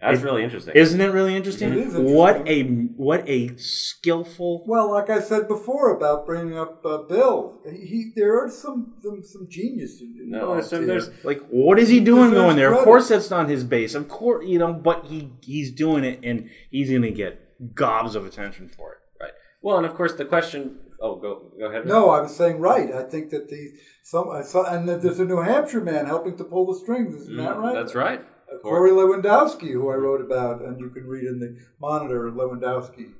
That's 0.00 0.22
really 0.22 0.44
interesting. 0.44 0.74
isn't 0.76 1.00
it 1.00 1.06
really 1.12 1.34
interesting? 1.34 1.72
It 1.72 1.78
is 1.78 1.94
What 1.96 2.46
a 2.48 2.62
what 2.62 3.28
a 3.28 3.56
skillful. 3.56 4.64
Well, 4.66 4.90
like 4.92 5.10
I 5.10 5.20
said 5.20 5.48
before 5.48 5.94
about 5.96 6.24
bringing 6.24 6.56
up 6.56 6.84
uh, 6.86 6.98
Bill, 7.08 7.60
he, 7.68 7.78
he 7.86 8.12
there 8.14 8.44
are 8.44 8.48
some 8.48 8.94
some, 9.02 9.22
some 9.22 9.46
genius. 9.48 10.00
in- 10.00 10.30
No, 10.30 10.60
so 10.60 10.84
there's 10.84 11.10
Like, 11.24 11.40
what 11.50 11.78
is 11.78 11.88
he 11.88 12.00
doing 12.00 12.30
going 12.30 12.56
there? 12.56 12.72
Of 12.72 12.84
course, 12.84 13.08
that's 13.08 13.30
not 13.30 13.48
his 13.48 13.64
base. 13.64 13.94
Of 13.94 14.08
course, 14.08 14.44
you 14.46 14.58
know, 14.58 14.72
but 14.72 15.06
he 15.06 15.32
he's 15.42 15.72
doing 15.72 16.04
it, 16.04 16.20
and 16.22 16.48
he's 16.70 16.90
going 16.90 17.02
to 17.02 17.10
get 17.10 17.74
gobs 17.74 18.14
of 18.14 18.24
attention 18.24 18.68
for 18.68 18.92
it. 18.92 18.98
right. 19.20 19.32
Well, 19.62 19.78
and 19.78 19.86
of 19.86 19.94
course 19.94 20.14
the 20.14 20.24
question. 20.24 20.78
Oh, 21.00 21.16
go 21.16 21.52
go 21.58 21.66
ahead. 21.66 21.86
No, 21.86 22.10
I 22.10 22.20
was 22.22 22.34
saying 22.36 22.58
right. 22.60 22.92
I 22.92 23.02
think 23.04 23.30
that 23.30 23.48
the 23.48 23.72
some 24.04 24.30
I 24.30 24.42
saw, 24.42 24.64
and 24.72 24.88
that 24.88 25.02
there's 25.02 25.20
a 25.20 25.24
New 25.24 25.40
Hampshire 25.42 25.80
man 25.80 26.06
helping 26.06 26.36
to 26.38 26.44
pull 26.44 26.66
the 26.72 26.78
strings. 26.78 27.14
Isn't 27.22 27.36
that 27.36 27.56
Mm, 27.56 27.62
right? 27.62 27.74
That's 27.74 27.94
right. 27.94 28.22
Corey 28.62 28.90
Lewandowski, 28.90 29.72
who 29.72 29.90
I 29.90 29.94
wrote 29.94 30.20
about, 30.20 30.62
and 30.62 30.78
you 30.80 30.90
can 30.90 31.06
read 31.06 31.24
in 31.24 31.38
the 31.38 31.58
Monitor 31.80 32.30
Lewandowski. 32.30 33.12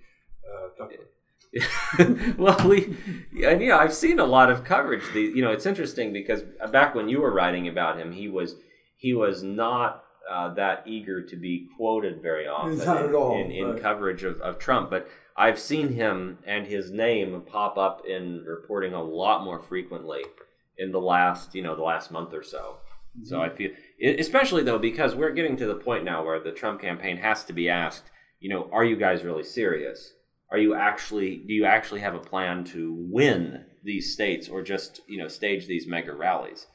Uh, 0.44 0.86
well, 2.38 2.68
we, 2.68 2.96
and 3.44 3.60
you 3.62 3.68
know, 3.68 3.78
I've 3.78 3.94
seen 3.94 4.18
a 4.18 4.24
lot 4.24 4.50
of 4.50 4.64
coverage. 4.64 5.02
The, 5.12 5.20
you 5.20 5.42
know, 5.42 5.50
it's 5.50 5.66
interesting 5.66 6.12
because 6.12 6.42
back 6.70 6.94
when 6.94 7.08
you 7.08 7.20
were 7.20 7.32
writing 7.32 7.68
about 7.68 7.98
him, 7.98 8.12
he 8.12 8.28
was 8.28 8.56
he 8.96 9.14
was 9.14 9.42
not 9.42 10.04
uh, 10.30 10.52
that 10.54 10.82
eager 10.86 11.22
to 11.22 11.36
be 11.36 11.68
quoted 11.76 12.20
very 12.20 12.46
often 12.46 12.80
in, 12.80 12.88
at 12.88 13.14
all, 13.14 13.40
in, 13.40 13.50
in 13.50 13.70
right. 13.70 13.82
coverage 13.82 14.24
of, 14.24 14.40
of 14.40 14.58
Trump. 14.58 14.90
But 14.90 15.08
I've 15.36 15.58
seen 15.58 15.94
him 15.94 16.38
and 16.46 16.66
his 16.66 16.90
name 16.90 17.42
pop 17.46 17.78
up 17.78 18.02
in 18.06 18.44
reporting 18.46 18.92
a 18.92 19.02
lot 19.02 19.42
more 19.42 19.58
frequently 19.58 20.22
in 20.76 20.92
the 20.92 21.00
last 21.00 21.54
you 21.54 21.62
know 21.62 21.74
the 21.74 21.82
last 21.82 22.10
month 22.10 22.34
or 22.34 22.42
so. 22.42 22.76
So 23.24 23.40
I 23.40 23.48
feel, 23.48 23.70
especially 24.00 24.62
though, 24.62 24.78
because 24.78 25.14
we're 25.14 25.32
getting 25.32 25.56
to 25.56 25.66
the 25.66 25.74
point 25.74 26.04
now 26.04 26.24
where 26.24 26.40
the 26.40 26.52
Trump 26.52 26.80
campaign 26.80 27.18
has 27.18 27.44
to 27.44 27.52
be 27.52 27.68
asked, 27.68 28.10
you 28.40 28.48
know, 28.48 28.68
are 28.72 28.84
you 28.84 28.96
guys 28.96 29.24
really 29.24 29.44
serious? 29.44 30.12
Are 30.50 30.58
you 30.58 30.74
actually, 30.74 31.44
do 31.46 31.52
you 31.52 31.64
actually 31.64 32.00
have 32.00 32.14
a 32.14 32.20
plan 32.20 32.64
to 32.66 32.94
win 33.10 33.64
these 33.84 34.12
states 34.12 34.48
or 34.48 34.62
just, 34.62 35.00
you 35.08 35.18
know, 35.18 35.28
stage 35.28 35.66
these 35.66 35.86
mega 35.86 36.12
rallies? 36.12 36.66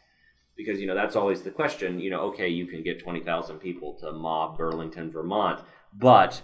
Because, 0.56 0.80
you 0.80 0.86
know, 0.86 0.94
that's 0.94 1.15
always 1.15 1.42
the 1.42 1.50
question, 1.50 2.00
you 2.00 2.12
know, 2.12 2.22
okay, 2.22 2.48
you 2.48 2.68
can 2.68 2.84
get 2.84 3.00
20,000 3.00 3.58
people 3.58 3.98
to 4.01 4.12
mob 4.12 4.58
Burlington, 4.58 5.12
Vermont, 5.12 5.62
but 5.92 6.44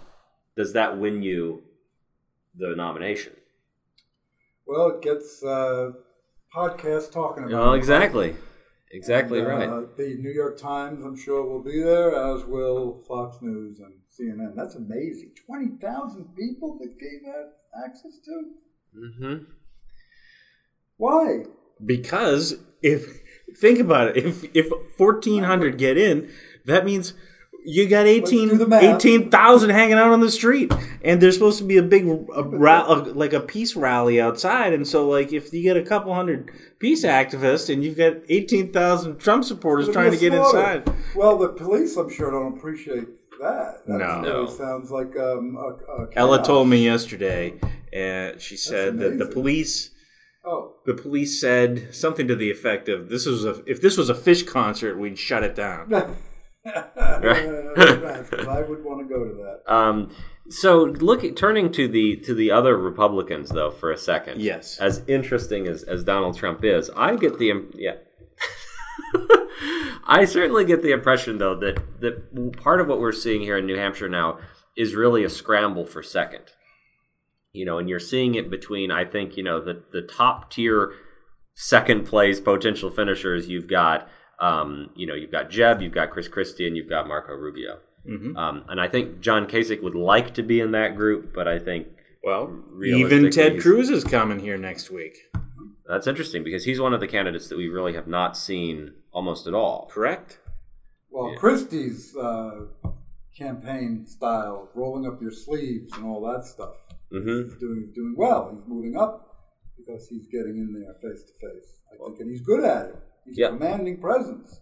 does 0.56 0.72
that 0.72 0.98
win 0.98 1.22
you 1.22 1.62
the 2.56 2.74
nomination? 2.76 3.34
Well, 4.66 4.88
it 4.88 5.02
gets 5.02 5.42
uh, 5.44 5.92
podcasts 6.54 7.12
talking 7.12 7.44
about. 7.44 7.60
Well, 7.60 7.74
it. 7.74 8.36
Exactly. 8.90 9.40
And, 9.40 9.48
uh, 9.48 9.52
right. 9.52 9.96
The 9.96 10.16
New 10.18 10.30
York 10.30 10.58
Times, 10.58 11.04
I'm 11.04 11.16
sure, 11.16 11.42
will 11.44 11.62
be 11.62 11.82
there, 11.82 12.14
as 12.14 12.44
will 12.44 13.02
Fox 13.06 13.38
News 13.40 13.80
and 13.80 13.94
CNN. 14.10 14.54
That's 14.56 14.74
amazing. 14.74 15.32
20,000 15.46 16.34
people 16.36 16.78
that 16.80 16.98
gave 16.98 17.22
that 17.24 17.52
access 17.86 18.18
to? 18.24 18.44
Mm-hmm. 18.96 19.44
Why? 20.96 21.44
Because 21.84 22.56
if 22.82 23.20
think 23.56 23.78
about 23.78 24.08
it, 24.08 24.16
if 24.18 24.44
if 24.54 24.68
fourteen 24.98 25.44
hundred 25.44 25.78
get 25.78 25.96
in, 25.96 26.30
that 26.66 26.84
means 26.84 27.14
you 27.64 27.88
got 27.88 28.04
do 28.04 28.20
the 28.56 28.74
18 28.76 28.94
18,000 28.94 29.70
hanging 29.70 29.94
out 29.94 30.12
on 30.12 30.20
the 30.20 30.30
street, 30.30 30.72
and 31.02 31.20
there's 31.20 31.34
supposed 31.34 31.58
to 31.58 31.64
be 31.64 31.76
a 31.76 31.82
big 31.82 32.06
a, 32.08 32.42
ra- 32.42 32.86
a, 32.86 32.96
like 33.12 33.32
a 33.32 33.40
peace 33.40 33.76
rally 33.76 34.20
outside. 34.20 34.72
And 34.72 34.86
so, 34.86 35.08
like, 35.08 35.32
if 35.32 35.52
you 35.52 35.62
get 35.62 35.76
a 35.76 35.82
couple 35.82 36.14
hundred 36.14 36.50
peace 36.78 37.04
activists 37.04 37.72
and 37.72 37.84
you've 37.84 37.96
got 37.98 38.14
eighteen 38.28 38.72
thousand 38.72 39.18
Trump 39.18 39.44
supporters 39.44 39.88
It'll 39.88 39.94
trying 40.00 40.12
to 40.12 40.16
get 40.18 40.32
slaughter. 40.32 40.58
inside, 40.78 40.94
Well, 41.14 41.38
the 41.38 41.48
police, 41.48 41.96
I'm 41.96 42.08
sure, 42.10 42.30
don't 42.30 42.56
appreciate 42.58 43.06
that. 43.40 43.82
That 43.86 43.98
No. 43.98 44.20
really 44.22 44.22
No. 44.22 44.46
sounds 44.46 44.90
like 44.90 45.16
um, 45.18 45.56
a, 45.58 46.02
a 46.02 46.06
Ella 46.16 46.42
told 46.42 46.68
me 46.68 46.84
yesterday, 46.84 47.54
and 47.92 48.40
she 48.40 48.56
said 48.56 48.98
that 48.98 49.18
the 49.18 49.26
police. 49.26 49.90
Oh, 50.42 50.76
The 50.86 50.94
police 50.94 51.38
said 51.38 51.94
something 51.94 52.26
to 52.26 52.34
the 52.34 52.50
effect 52.50 52.88
of, 52.88 53.10
"This 53.10 53.26
was 53.26 53.44
a 53.44 53.62
if 53.66 53.82
this 53.82 53.98
was 53.98 54.08
a 54.08 54.14
Phish 54.14 54.46
concert, 54.46 54.98
we'd 54.98 55.18
shut 55.18 55.42
it 55.42 55.54
down." 55.54 56.16
I 56.66 58.64
would 58.68 58.84
want 58.84 59.00
to 59.00 59.08
go 59.08 59.24
to 59.24 59.34
that. 59.34 59.72
Um, 59.72 60.14
so 60.50 60.82
look, 60.82 61.36
turning 61.36 61.72
to 61.72 61.88
the 61.88 62.16
to 62.16 62.34
the 62.34 62.50
other 62.50 62.76
Republicans 62.76 63.50
though 63.50 63.70
for 63.70 63.90
a 63.90 63.96
second. 63.96 64.40
Yes. 64.40 64.78
As 64.78 65.02
interesting 65.06 65.66
as, 65.66 65.82
as 65.84 66.04
Donald 66.04 66.36
Trump 66.36 66.64
is, 66.64 66.90
I 66.96 67.16
get 67.16 67.38
the 67.38 67.66
yeah. 67.74 67.96
I 70.06 70.24
certainly 70.24 70.64
get 70.64 70.82
the 70.82 70.92
impression 70.92 71.38
though 71.38 71.54
that 71.56 72.00
that 72.00 72.56
part 72.62 72.80
of 72.80 72.88
what 72.88 73.00
we're 73.00 73.12
seeing 73.12 73.40
here 73.42 73.56
in 73.56 73.66
New 73.66 73.76
Hampshire 73.76 74.08
now 74.08 74.38
is 74.76 74.94
really 74.94 75.24
a 75.24 75.30
scramble 75.30 75.86
for 75.86 76.02
second. 76.02 76.44
You 77.52 77.64
know, 77.64 77.78
and 77.78 77.88
you're 77.88 77.98
seeing 77.98 78.34
it 78.34 78.50
between 78.50 78.90
I 78.90 79.04
think 79.04 79.36
you 79.36 79.42
know 79.42 79.60
the 79.60 79.82
the 79.92 80.02
top 80.02 80.50
tier 80.50 80.92
second 81.54 82.06
place 82.06 82.40
potential 82.40 82.90
finishers. 82.90 83.48
You've 83.48 83.68
got 83.68 84.08
um, 84.40 84.90
you 84.96 85.06
know 85.06 85.14
you've 85.14 85.30
got 85.32 85.50
Jeb, 85.50 85.80
you've 85.82 85.92
got 85.92 86.10
Chris 86.10 86.28
Christie, 86.28 86.66
and 86.66 86.76
you've 86.76 86.88
got 86.88 87.06
Marco 87.08 87.34
Rubio. 87.34 87.78
Mhm. 88.08 88.36
Um, 88.36 88.64
and 88.68 88.80
I 88.80 88.88
think 88.88 89.20
John 89.20 89.46
Kasich 89.46 89.82
would 89.82 89.94
like 89.94 90.32
to 90.34 90.42
be 90.42 90.60
in 90.60 90.70
that 90.72 90.96
group, 90.96 91.32
but 91.34 91.46
I 91.46 91.58
think 91.58 91.88
Well, 92.24 92.62
even 92.84 93.30
Ted 93.30 93.60
Cruz 93.60 93.90
is 93.90 94.04
coming 94.04 94.38
here 94.40 94.56
next 94.56 94.90
week. 94.90 95.16
that's 95.86 96.06
interesting 96.06 96.42
because 96.44 96.64
he's 96.64 96.80
one 96.80 96.94
of 96.94 97.00
the 97.00 97.08
candidates 97.08 97.48
that 97.48 97.58
we 97.58 97.68
really 97.68 97.92
have 97.94 98.06
not 98.06 98.36
seen 98.36 98.92
almost 99.12 99.46
at 99.46 99.54
all. 99.54 99.88
Correct. 99.92 100.38
Well, 101.10 101.30
Yeah. 101.32 101.36
Christie's 101.38 102.16
uh, 102.16 102.66
campaign 103.36 104.06
style, 104.06 104.70
rolling 104.74 105.06
up 105.06 105.20
your 105.20 105.30
sleeves 105.32 105.92
and 105.96 106.04
all 106.06 106.20
that 106.32 106.44
stuff, 106.44 106.74
hmm 107.10 107.42
he's 107.42 107.56
doing 107.58 107.90
doing 107.94 108.14
well. 108.16 108.50
He's 108.54 108.66
moving 108.68 108.96
up 108.96 109.26
because 109.76 110.08
he's 110.08 110.26
getting 110.28 110.56
in 110.58 110.72
there 110.72 110.94
face 111.02 111.22
to 111.24 111.32
face. 111.34 111.80
I 111.92 111.96
think, 112.06 112.20
and 112.20 112.30
he's 112.30 112.40
good 112.42 112.64
at 112.64 112.86
it. 112.86 112.96
He's 113.30 113.38
Yeah. 113.38 113.46
a 113.46 113.50
commanding 113.50 113.98
presence. 114.00 114.60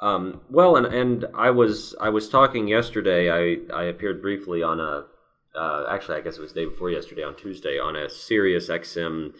Um, 0.00 0.40
well, 0.50 0.76
and 0.76 0.86
and 0.86 1.26
I 1.34 1.50
was 1.50 1.94
I 2.00 2.08
was 2.08 2.28
talking 2.28 2.68
yesterday. 2.68 3.30
I 3.30 3.58
I 3.74 3.84
appeared 3.84 4.20
briefly 4.22 4.62
on 4.62 4.80
a 4.80 5.04
uh, 5.58 5.86
actually 5.88 6.16
I 6.18 6.20
guess 6.20 6.36
it 6.36 6.40
was 6.40 6.52
the 6.52 6.60
day 6.60 6.66
before 6.66 6.90
yesterday 6.90 7.22
on 7.22 7.34
Tuesday 7.36 7.78
on 7.78 7.94
a 7.96 8.08
Sirius 8.10 8.68
XM. 8.68 9.32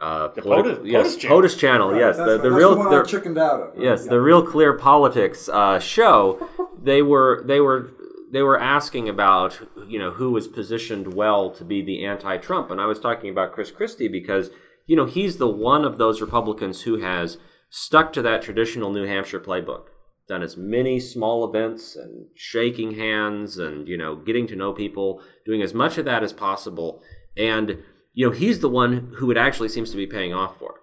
Uh, 0.00 0.28
The 0.28 0.42
politi- 0.42 0.76
POTUS- 0.78 0.90
yes, 0.90 1.06
POTUS 1.14 1.20
channel. 1.20 1.36
POTUS 1.42 1.56
channel. 1.58 1.90
Right, 1.92 2.00
yes, 2.00 2.16
that's, 2.16 2.26
the, 2.28 2.36
the 2.38 2.42
that's 2.50 2.54
real 2.54 2.70
the 2.72 2.76
one 2.78 2.90
the- 2.90 2.96
I 3.00 3.02
chickened 3.04 3.38
out 3.38 3.60
of. 3.60 3.78
Yes, 3.82 4.04
Yeah. 4.04 4.10
the 4.10 4.20
real 4.20 4.42
clear 4.44 4.72
politics 4.74 5.48
uh, 5.48 5.78
show. 5.78 6.48
They 6.82 7.00
were 7.02 7.42
they 7.46 7.60
were 7.60 7.90
they 8.32 8.42
were 8.42 8.58
asking 8.58 9.08
about 9.08 9.58
you 9.88 9.98
know 9.98 10.10
who 10.10 10.30
was 10.32 10.48
positioned 10.48 11.14
well 11.14 11.50
to 11.52 11.64
be 11.64 11.80
the 11.82 12.04
anti-Trump, 12.04 12.70
and 12.70 12.80
I 12.80 12.86
was 12.86 12.98
talking 13.00 13.30
about 13.30 13.52
Chris 13.52 13.70
Christie 13.70 14.08
because 14.08 14.50
you 14.86 14.96
know 14.96 15.06
he's 15.06 15.38
the 15.38 15.48
one 15.48 15.84
of 15.84 15.96
those 15.98 16.20
Republicans 16.20 16.82
who 16.82 16.98
has 16.98 17.38
stuck 17.76 18.12
to 18.12 18.22
that 18.22 18.40
traditional 18.40 18.92
New 18.92 19.04
Hampshire 19.04 19.40
playbook, 19.40 19.86
done 20.28 20.42
as 20.44 20.56
many 20.56 21.00
small 21.00 21.44
events 21.44 21.96
and 21.96 22.28
shaking 22.36 22.94
hands 22.94 23.58
and 23.58 23.88
you 23.88 23.98
know 23.98 24.14
getting 24.14 24.46
to 24.46 24.54
know 24.54 24.72
people, 24.72 25.20
doing 25.44 25.60
as 25.60 25.74
much 25.74 25.98
of 25.98 26.04
that 26.04 26.22
as 26.22 26.32
possible, 26.32 27.02
and 27.36 27.82
you 28.12 28.24
know 28.24 28.32
he's 28.32 28.60
the 28.60 28.68
one 28.68 29.12
who 29.16 29.28
it 29.32 29.36
actually 29.36 29.68
seems 29.68 29.90
to 29.90 29.96
be 29.96 30.06
paying 30.06 30.32
off 30.32 30.56
for. 30.56 30.76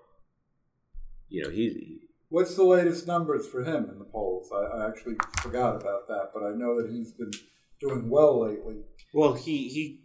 You 1.29 1.43
know 1.43 1.49
he 1.49 1.99
What's 2.27 2.55
the 2.55 2.65
latest 2.65 3.07
numbers 3.07 3.47
for 3.47 3.63
him 3.63 3.89
in 3.89 3.97
the 3.97 4.05
polls? 4.05 4.49
I, 4.53 4.77
I 4.77 4.87
actually 4.89 5.15
forgot 5.41 5.77
about 5.77 6.07
that, 6.09 6.31
but 6.33 6.43
I 6.43 6.51
know 6.51 6.81
that 6.81 6.91
he's 6.91 7.13
been 7.13 7.31
doing 7.79 8.09
well 8.09 8.41
lately. 8.41 8.81
Well, 9.13 9.33
he 9.33 9.69
he 9.69 10.01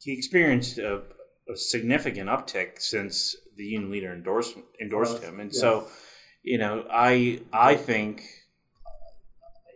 he 0.00 0.12
experienced 0.12 0.78
a, 0.78 1.02
a 1.48 1.56
significant 1.56 2.28
uptick 2.28 2.80
since 2.80 3.36
the 3.56 3.64
union 3.64 3.92
leader 3.92 4.12
endorsed 4.12 4.56
endorsed 4.82 5.20
Yes, 5.20 5.22
him, 5.22 5.38
and 5.38 5.52
yes. 5.52 5.60
so 5.60 5.86
you 6.44 6.58
know 6.58 6.86
I 6.90 7.40
I 7.52 7.74
think 7.74 8.22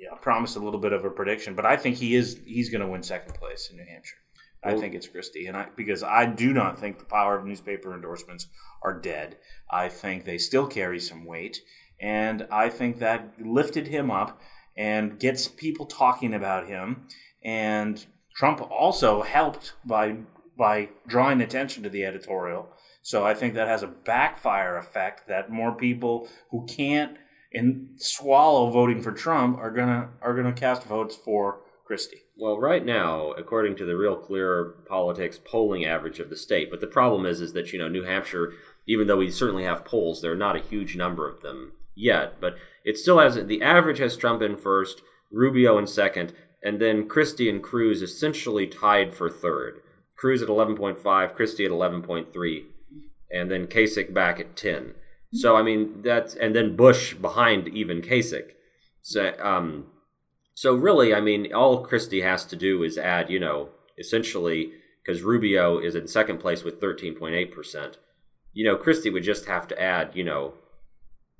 yeah, 0.00 0.10
I 0.12 0.16
promised 0.18 0.56
a 0.56 0.60
little 0.60 0.78
bit 0.78 0.92
of 0.92 1.04
a 1.04 1.10
prediction, 1.10 1.54
but 1.54 1.66
I 1.66 1.76
think 1.76 1.96
he 1.96 2.14
is 2.14 2.38
he's 2.46 2.68
going 2.68 2.82
to 2.82 2.86
win 2.86 3.02
second 3.02 3.34
place 3.34 3.68
in 3.70 3.76
New 3.76 3.84
Hampshire. 3.84 4.18
I 4.62 4.76
think 4.76 4.94
it's 4.94 5.06
Christie, 5.06 5.46
and 5.46 5.56
I 5.56 5.68
because 5.76 6.02
I 6.02 6.26
do 6.26 6.52
not 6.52 6.78
think 6.78 6.98
the 6.98 7.04
power 7.04 7.38
of 7.38 7.46
newspaper 7.46 7.94
endorsements 7.94 8.48
are 8.82 8.98
dead. 8.98 9.38
I 9.70 9.88
think 9.88 10.24
they 10.24 10.38
still 10.38 10.66
carry 10.66 11.00
some 11.00 11.24
weight, 11.24 11.62
and 12.00 12.46
I 12.50 12.68
think 12.68 12.98
that 12.98 13.34
lifted 13.40 13.86
him 13.86 14.10
up 14.10 14.40
and 14.76 15.18
gets 15.18 15.48
people 15.48 15.86
talking 15.86 16.34
about 16.34 16.68
him. 16.68 17.08
And 17.42 18.04
Trump 18.34 18.60
also 18.60 19.22
helped 19.22 19.74
by 19.84 20.16
by 20.56 20.88
drawing 21.06 21.40
attention 21.40 21.84
to 21.84 21.88
the 21.88 22.04
editorial. 22.04 22.68
So 23.08 23.24
I 23.24 23.32
think 23.32 23.54
that 23.54 23.68
has 23.68 23.82
a 23.82 23.86
backfire 23.86 24.76
effect 24.76 25.28
that 25.28 25.48
more 25.48 25.72
people 25.72 26.28
who 26.50 26.66
can't 26.66 27.16
and 27.54 27.88
swallow 27.96 28.68
voting 28.68 29.00
for 29.00 29.12
Trump 29.12 29.56
are 29.56 29.70
gonna 29.70 30.10
are 30.20 30.34
gonna 30.34 30.52
cast 30.52 30.84
votes 30.84 31.16
for 31.16 31.60
Christie. 31.86 32.24
Well, 32.36 32.58
right 32.58 32.84
now, 32.84 33.30
according 33.30 33.76
to 33.76 33.86
the 33.86 33.96
Real 33.96 34.14
Clear 34.14 34.74
Politics 34.86 35.40
polling 35.42 35.86
average 35.86 36.20
of 36.20 36.28
the 36.28 36.36
state, 36.36 36.70
but 36.70 36.82
the 36.82 36.86
problem 36.86 37.24
is, 37.24 37.40
is 37.40 37.54
that 37.54 37.72
you 37.72 37.78
know 37.78 37.88
New 37.88 38.02
Hampshire, 38.02 38.52
even 38.86 39.06
though 39.06 39.16
we 39.16 39.30
certainly 39.30 39.64
have 39.64 39.86
polls, 39.86 40.20
there 40.20 40.32
are 40.32 40.44
not 40.44 40.56
a 40.56 40.68
huge 40.68 40.94
number 40.94 41.26
of 41.26 41.40
them 41.40 41.72
yet, 41.94 42.38
but 42.42 42.56
it 42.84 42.98
still 42.98 43.20
has 43.20 43.42
the 43.42 43.62
average 43.62 44.00
has 44.00 44.18
Trump 44.18 44.42
in 44.42 44.54
first, 44.54 45.00
Rubio 45.32 45.78
in 45.78 45.86
second, 45.86 46.34
and 46.62 46.78
then 46.78 47.08
Christie 47.08 47.48
and 47.48 47.62
Cruz 47.62 48.02
essentially 48.02 48.66
tied 48.66 49.14
for 49.14 49.30
third. 49.30 49.80
Cruz 50.14 50.42
at 50.42 50.48
11.5, 50.48 51.34
Christie 51.34 51.64
at 51.64 51.70
11.3, 51.70 52.64
and 53.30 53.50
then 53.50 53.66
Kasich 53.66 54.12
back 54.14 54.40
at 54.40 54.56
10. 54.56 54.94
So 55.32 55.56
I 55.56 55.62
mean 55.62 56.02
that's 56.02 56.34
and 56.34 56.54
then 56.56 56.76
Bush 56.76 57.14
behind 57.14 57.68
even 57.68 58.00
Kasich. 58.00 58.52
So 59.02 59.32
um, 59.42 59.86
so 60.54 60.74
really, 60.74 61.14
I 61.14 61.20
mean, 61.20 61.52
all 61.54 61.84
Christie 61.84 62.22
has 62.22 62.44
to 62.46 62.56
do 62.56 62.82
is 62.82 62.98
add, 62.98 63.30
you 63.30 63.38
know, 63.38 63.68
essentially 63.98 64.72
because 65.04 65.22
Rubio 65.22 65.78
is 65.78 65.94
in 65.94 66.08
second 66.08 66.38
place 66.38 66.64
with 66.64 66.80
13.8 66.80 67.52
percent. 67.52 67.98
You 68.52 68.64
know, 68.64 68.76
Christie 68.76 69.10
would 69.10 69.22
just 69.22 69.44
have 69.46 69.68
to 69.68 69.80
add, 69.80 70.12
you 70.14 70.24
know, 70.24 70.54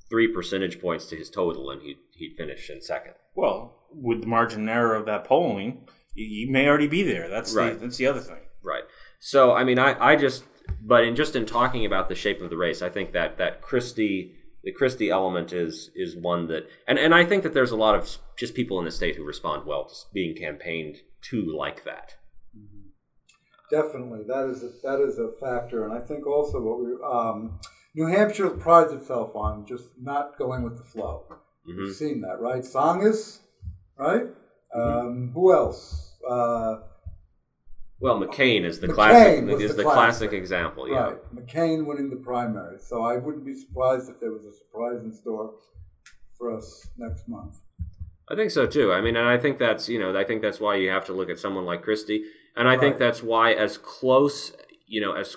three 0.08 0.28
percentage 0.28 0.80
points 0.80 1.06
to 1.06 1.16
his 1.16 1.30
total, 1.30 1.70
and 1.70 1.82
he'd 1.82 1.98
he'd 2.14 2.36
finish 2.36 2.70
in 2.70 2.80
second. 2.82 3.14
Well, 3.34 3.74
with 3.90 4.20
the 4.20 4.26
margin 4.26 4.68
error 4.68 4.94
of 4.94 5.06
that 5.06 5.24
polling, 5.24 5.86
you, 6.14 6.26
you 6.26 6.52
may 6.52 6.68
already 6.68 6.88
be 6.88 7.02
there. 7.02 7.28
That's 7.28 7.54
Right. 7.54 7.72
the, 7.74 7.86
that's 7.86 7.96
the 7.96 8.06
other 8.06 8.20
thing. 8.20 8.40
Right. 8.62 8.84
So 9.18 9.52
I 9.54 9.64
mean, 9.64 9.78
I, 9.78 10.12
I 10.12 10.16
just, 10.16 10.44
but 10.80 11.04
in 11.04 11.16
just 11.16 11.36
in 11.36 11.46
talking 11.46 11.84
about 11.84 12.08
the 12.08 12.14
shape 12.14 12.40
of 12.40 12.50
the 12.50 12.56
race, 12.56 12.82
I 12.82 12.88
think 12.88 13.12
that 13.12 13.38
that 13.38 13.60
Christie, 13.60 14.34
the 14.64 14.72
Christie 14.72 15.10
element 15.10 15.52
is 15.52 15.90
is 15.94 16.16
one 16.16 16.46
that, 16.48 16.68
and 16.86 16.98
and 16.98 17.14
I 17.14 17.24
think 17.24 17.42
that 17.42 17.54
there's 17.54 17.70
a 17.70 17.76
lot 17.76 17.94
of 17.94 18.18
just 18.36 18.54
people 18.54 18.78
in 18.78 18.84
the 18.84 18.90
state 18.90 19.16
who 19.16 19.24
respond 19.24 19.66
well 19.66 19.86
to 19.86 19.94
being 20.12 20.36
campaigned 20.36 20.98
to 21.30 21.42
like 21.56 21.84
that. 21.84 22.14
Definitely, 23.70 24.24
that 24.28 24.48
is 24.48 24.62
a, 24.62 24.70
that 24.82 25.00
is 25.06 25.18
a 25.18 25.32
factor, 25.38 25.84
and 25.84 25.92
I 25.92 26.00
think 26.00 26.26
also 26.26 26.60
what 26.60 26.80
we 26.80 26.92
um, 27.04 27.60
New 27.94 28.06
Hampshire 28.06 28.48
prides 28.50 28.92
itself 28.92 29.34
on 29.34 29.66
just 29.66 29.84
not 30.00 30.38
going 30.38 30.62
with 30.62 30.78
the 30.78 30.84
flow. 30.84 31.24
hmm 31.66 31.72
You've 31.84 31.96
seen 31.96 32.22
that, 32.22 32.40
right? 32.40 32.62
Tsongas, 32.62 33.40
right? 33.98 34.24
Um, 34.74 35.32
who 35.34 35.52
else? 35.52 36.16
Uh, 36.28 36.76
Well, 38.00 38.20
McCain 38.20 38.64
is 38.64 38.78
the 38.78 38.88
McCain 38.88 38.94
classic 38.94 39.60
is 39.60 39.70
the 39.76 39.82
the 39.82 39.82
classic 39.82 40.30
classic. 40.30 40.32
example. 40.32 40.88
Yeah. 40.88 40.98
Right, 40.98 41.34
McCain 41.34 41.84
winning 41.84 42.10
the 42.10 42.16
primary. 42.16 42.78
So 42.78 43.02
I 43.02 43.16
wouldn't 43.16 43.44
be 43.44 43.54
surprised 43.54 44.08
if 44.08 44.20
there 44.20 44.30
was 44.30 44.44
a 44.44 44.52
surprise 44.56 45.02
in 45.02 45.12
store 45.12 45.54
for 46.36 46.56
us 46.56 46.88
next 46.96 47.28
month. 47.28 47.56
I 48.30 48.36
think 48.36 48.50
so 48.50 48.66
too. 48.66 48.92
I 48.92 49.00
mean, 49.00 49.16
and 49.16 49.26
I 49.26 49.38
think 49.38 49.58
that's 49.58 49.88
you 49.88 49.98
know, 49.98 50.16
I 50.16 50.24
think 50.24 50.42
that's 50.42 50.60
why 50.60 50.76
you 50.76 50.90
have 50.90 51.06
to 51.06 51.12
look 51.12 51.28
at 51.28 51.38
someone 51.38 51.64
like 51.64 51.82
Christie, 51.82 52.24
and 52.56 52.68
I 52.68 52.78
think 52.78 52.98
that's 52.98 53.22
why 53.22 53.52
as 53.52 53.78
close, 53.78 54.52
you 54.86 55.00
know, 55.00 55.14
as 55.14 55.36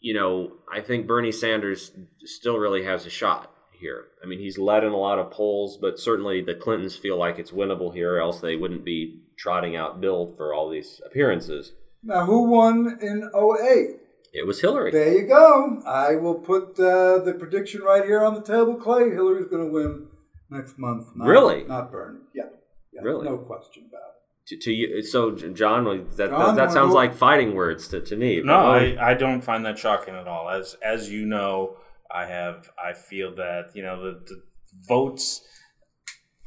you 0.00 0.14
know, 0.14 0.52
I 0.72 0.80
think 0.80 1.06
Bernie 1.06 1.32
Sanders 1.32 1.90
still 2.24 2.58
really 2.58 2.84
has 2.84 3.04
a 3.04 3.10
shot 3.10 3.52
here. 3.78 4.06
I 4.22 4.26
mean, 4.26 4.38
he's 4.38 4.58
led 4.58 4.84
in 4.84 4.92
a 4.92 4.96
lot 4.96 5.18
of 5.18 5.30
polls, 5.30 5.78
but 5.80 5.98
certainly 5.98 6.42
the 6.42 6.54
Clintons 6.54 6.96
feel 6.96 7.18
like 7.18 7.38
it's 7.38 7.50
winnable 7.50 7.94
here, 7.94 8.18
else 8.18 8.40
they 8.40 8.56
wouldn't 8.56 8.84
be 8.84 9.22
trotting 9.38 9.76
out 9.76 10.00
Bill 10.00 10.32
for 10.36 10.54
all 10.54 10.70
these 10.70 11.00
appearances. 11.04 11.72
Now, 12.02 12.24
who 12.24 12.44
won 12.50 12.98
in 13.00 13.30
08? 13.34 14.00
It 14.32 14.46
was 14.46 14.60
Hillary. 14.60 14.90
There 14.90 15.12
you 15.12 15.26
go. 15.26 15.82
I 15.86 16.16
will 16.16 16.34
put 16.34 16.78
uh, 16.78 17.18
the 17.18 17.34
prediction 17.38 17.80
right 17.82 18.04
here 18.04 18.22
on 18.22 18.34
the 18.34 18.42
table, 18.42 18.74
Clay. 18.76 19.10
Hillary's 19.10 19.46
going 19.46 19.66
to 19.66 19.72
win 19.72 20.08
next 20.50 20.78
month. 20.78 21.08
Not, 21.14 21.26
Really? 21.26 21.64
Not 21.64 21.90
Bernie. 21.90 22.20
Yeah. 22.34 22.44
yeah. 22.92 23.00
Really? 23.02 23.24
No 23.24 23.38
question 23.38 23.84
about 23.88 24.00
it. 24.00 24.12
To, 24.48 24.56
to 24.58 24.72
you, 24.72 25.02
so 25.02 25.32
John, 25.32 25.84
that 25.84 26.16
that, 26.16 26.30
John, 26.30 26.54
that 26.54 26.62
wanna 26.68 26.72
sounds 26.72 26.94
like 26.94 27.16
fighting 27.16 27.56
words 27.56 27.88
to, 27.88 28.00
to 28.00 28.14
me. 28.14 28.40
No, 28.42 28.54
I, 28.54 29.10
I 29.10 29.14
don't 29.14 29.42
find 29.42 29.66
that 29.66 29.76
shocking 29.76 30.14
at 30.14 30.28
all. 30.28 30.48
As 30.48 30.76
as 30.84 31.10
you 31.10 31.26
know, 31.26 31.78
I 32.14 32.26
have 32.26 32.70
I 32.82 32.92
feel 32.92 33.34
that 33.36 33.70
you 33.74 33.82
know 33.82 34.02
the, 34.02 34.20
the 34.26 34.42
votes 34.88 35.42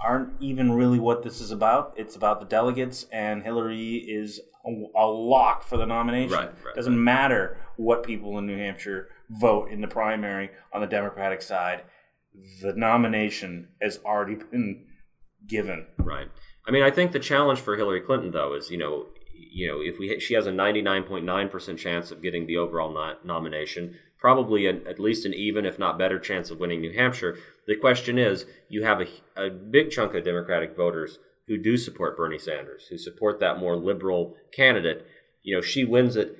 aren't 0.01 0.41
even 0.41 0.71
really 0.71 0.99
what 0.99 1.23
this 1.23 1.41
is 1.41 1.51
about. 1.51 1.93
It's 1.97 2.15
about 2.15 2.39
the 2.39 2.45
delegates, 2.45 3.05
and 3.11 3.43
Hillary 3.43 3.95
is 3.95 4.39
a, 4.65 4.69
a 4.95 5.05
lock 5.05 5.63
for 5.63 5.77
the 5.77 5.85
nomination. 5.85 6.37
Right, 6.37 6.51
right, 6.65 6.75
Doesn't 6.75 7.01
matter 7.01 7.57
what 7.77 8.03
people 8.03 8.37
in 8.37 8.45
New 8.45 8.57
Hampshire 8.57 9.09
vote 9.29 9.69
in 9.71 9.81
the 9.81 9.87
primary 9.87 10.51
on 10.73 10.81
the 10.81 10.87
Democratic 10.87 11.41
side. 11.41 11.83
The 12.61 12.73
nomination 12.73 13.69
has 13.81 13.99
already 14.05 14.35
been 14.35 14.85
given. 15.47 15.87
Right. 15.97 16.27
I 16.67 16.71
mean, 16.71 16.83
I 16.83 16.91
think 16.91 17.11
the 17.11 17.19
challenge 17.19 17.59
for 17.59 17.75
Hillary 17.75 18.01
Clinton, 18.01 18.31
though, 18.31 18.53
is 18.53 18.69
you 18.69 18.77
know, 18.77 19.07
you 19.33 19.67
know, 19.67 19.81
if 19.81 19.99
we 19.99 20.19
she 20.19 20.33
has 20.35 20.45
a 20.47 20.51
ninety 20.51 20.81
nine 20.81 21.03
point 21.03 21.25
nine 21.25 21.49
percent 21.49 21.79
chance 21.79 22.11
of 22.11 22.21
getting 22.21 22.47
the 22.47 22.57
overall 22.57 22.93
no- 22.93 23.15
nomination, 23.23 23.95
probably 24.19 24.67
an, 24.67 24.85
at 24.87 24.99
least 24.99 25.25
an 25.25 25.33
even, 25.33 25.65
if 25.65 25.79
not 25.79 25.97
better, 25.97 26.19
chance 26.19 26.51
of 26.51 26.59
winning 26.59 26.81
New 26.81 26.93
Hampshire. 26.93 27.37
The 27.67 27.75
question 27.75 28.17
is, 28.17 28.45
you 28.67 28.83
have 28.83 29.01
a, 29.01 29.07
a 29.35 29.49
big 29.49 29.91
chunk 29.91 30.13
of 30.13 30.25
Democratic 30.25 30.75
voters 30.75 31.19
who 31.47 31.57
do 31.57 31.77
support 31.77 32.17
Bernie 32.17 32.37
Sanders, 32.37 32.87
who 32.89 32.97
support 32.97 33.39
that 33.39 33.59
more 33.59 33.75
liberal 33.75 34.35
candidate. 34.51 35.05
You 35.41 35.55
know, 35.55 35.61
she 35.61 35.85
wins 35.85 36.15
it. 36.15 36.37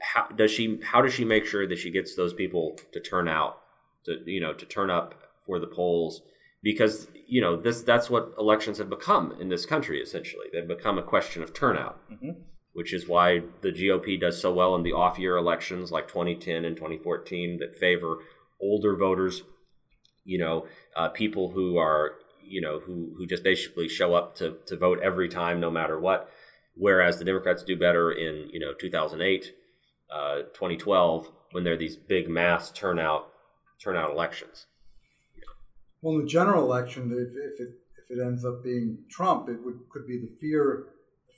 How 0.00 0.26
does 0.28 0.50
she? 0.50 0.80
How 0.82 1.02
does 1.02 1.14
she 1.14 1.24
make 1.24 1.46
sure 1.46 1.66
that 1.66 1.78
she 1.78 1.90
gets 1.90 2.14
those 2.14 2.34
people 2.34 2.78
to 2.92 3.00
turn 3.00 3.28
out, 3.28 3.58
to 4.04 4.18
you 4.26 4.40
know, 4.40 4.52
to 4.52 4.66
turn 4.66 4.90
up 4.90 5.14
for 5.44 5.58
the 5.58 5.66
polls? 5.66 6.22
because 6.60 7.06
you 7.28 7.40
know 7.40 7.54
this 7.56 7.82
that's 7.82 8.10
what 8.10 8.34
elections 8.36 8.78
have 8.78 8.90
become 8.90 9.32
in 9.40 9.48
this 9.48 9.64
country 9.64 10.00
essentially 10.02 10.46
they've 10.52 10.66
become 10.66 10.98
a 10.98 11.02
question 11.02 11.40
of 11.40 11.54
turnout 11.54 12.00
Mhm. 12.10 12.34
Which 12.78 12.92
is 12.92 13.08
why 13.08 13.42
the 13.60 13.72
GOP 13.72 14.20
does 14.20 14.40
so 14.40 14.54
well 14.54 14.76
in 14.76 14.84
the 14.84 14.92
off 14.92 15.18
year 15.18 15.36
elections 15.36 15.90
like 15.90 16.06
2010 16.06 16.64
and 16.64 16.76
2014 16.76 17.58
that 17.58 17.74
favor 17.74 18.18
older 18.60 18.94
voters 18.94 19.42
you 20.24 20.38
know 20.38 20.64
uh, 20.94 21.08
people 21.08 21.50
who 21.50 21.76
are 21.76 22.12
you 22.44 22.60
know 22.60 22.78
who 22.78 23.12
who 23.16 23.26
just 23.26 23.42
basically 23.42 23.88
show 23.88 24.14
up 24.14 24.36
to 24.36 24.58
to 24.66 24.76
vote 24.76 25.00
every 25.02 25.28
time 25.28 25.58
no 25.58 25.72
matter 25.72 25.98
what. 25.98 26.30
Whereas 26.76 27.18
the 27.18 27.24
Democrats 27.24 27.64
do 27.64 27.76
better 27.76 28.12
in 28.12 28.48
you 28.52 28.60
know 28.60 28.74
2008 28.78 29.52
uh, 30.14 30.36
2012 30.54 31.32
when 31.50 31.64
there 31.64 31.72
are 31.72 31.76
these 31.76 31.96
big 31.96 32.28
mass 32.28 32.70
turnout 32.70 33.32
turnout 33.82 34.12
elections. 34.12 34.66
Well, 36.00 36.14
in 36.14 36.20
the 36.20 36.28
general 36.28 36.62
election, 36.62 37.10
if, 37.10 37.30
if 37.30 37.60
it 37.60 37.74
if 38.00 38.16
it 38.16 38.22
ends 38.24 38.44
up 38.44 38.62
being 38.62 38.98
Trump, 39.10 39.48
it 39.48 39.64
would 39.64 39.80
could 39.90 40.06
be 40.06 40.18
the 40.18 40.32
fear 40.40 40.86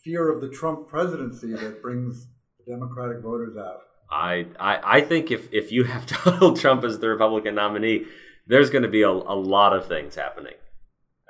fear 0.05 0.31
of 0.31 0.41
the 0.41 0.49
Trump 0.49 0.89
presidency 0.89 1.53
that 1.53 1.83
brings 1.83 2.27
the 2.59 2.73
Democratic 2.73 3.23
voters 3.23 3.57
out. 3.57 3.81
I, 4.11 4.47
I, 4.59 4.99
I 4.99 5.01
think 5.03 5.31
if, 5.31 5.53
if 5.53 5.71
you 5.71 5.85
have 5.85 6.07
Donald 6.25 6.59
Trump 6.59 6.85
as 6.85 6.99
the 6.99 7.09
Republican 7.09 7.55
nominee, 7.55 8.07
there's 8.47 8.71
going 8.71 8.83
to 8.83 8.89
be 8.89 9.03
a, 9.03 9.11
a 9.11 9.37
lot 9.37 9.73
of 9.73 9.87
things 9.87 10.15
happening 10.17 10.55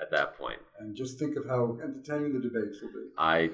at 0.01 0.11
that 0.13 0.39
point. 0.39 0.59
And 0.79 0.97
just 0.97 1.19
think 1.19 1.37
of 1.37 1.47
how 1.47 1.79
entertaining 1.83 2.33
the 2.33 2.41
debates 2.41 2.81
will 2.81 2.89
be. 2.89 3.09
I 3.19 3.51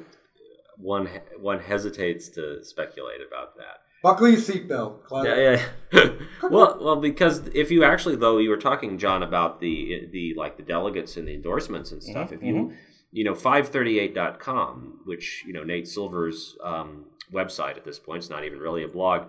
one 0.79 1.09
one 1.41 1.59
hesitates 1.59 2.29
to 2.31 2.63
speculate 2.63 3.21
about 3.27 3.57
that. 3.57 3.81
Buckle 4.03 4.29
your 4.29 4.39
seatbelt, 4.39 5.03
Clive. 5.05 5.27
Yeah, 5.27 5.65
yeah. 5.93 6.11
well, 6.51 6.79
well, 6.81 6.97
because 6.97 7.49
if 7.55 7.71
you 7.71 7.83
actually, 7.83 8.15
though, 8.17 8.39
you 8.39 8.51
were 8.51 8.59
talking, 8.59 8.99
John, 8.99 9.23
about 9.23 9.61
the 9.61 10.09
the 10.13 10.35
like 10.37 10.57
the 10.57 10.63
delegates 10.63 11.17
and 11.17 11.27
the 11.27 11.35
endorsements 11.35 11.91
and 11.91 12.03
stuff. 12.03 12.31
Mhm, 12.31 12.33
If 12.35 12.43
you, 12.43 12.73
you 13.13 13.25
know, 13.25 13.35
538.com, 13.35 15.01
which 15.05 15.45
you 15.47 15.53
know 15.53 15.63
Nate 15.65 15.89
Silver's 15.89 16.57
um, 16.63 17.07
website 17.33 17.77
at 17.77 17.85
this 17.85 17.99
point, 17.99 18.19
it's 18.19 18.31
not 18.31 18.45
even 18.45 18.59
really 18.59 18.83
a 18.83 18.89
blog, 18.89 19.29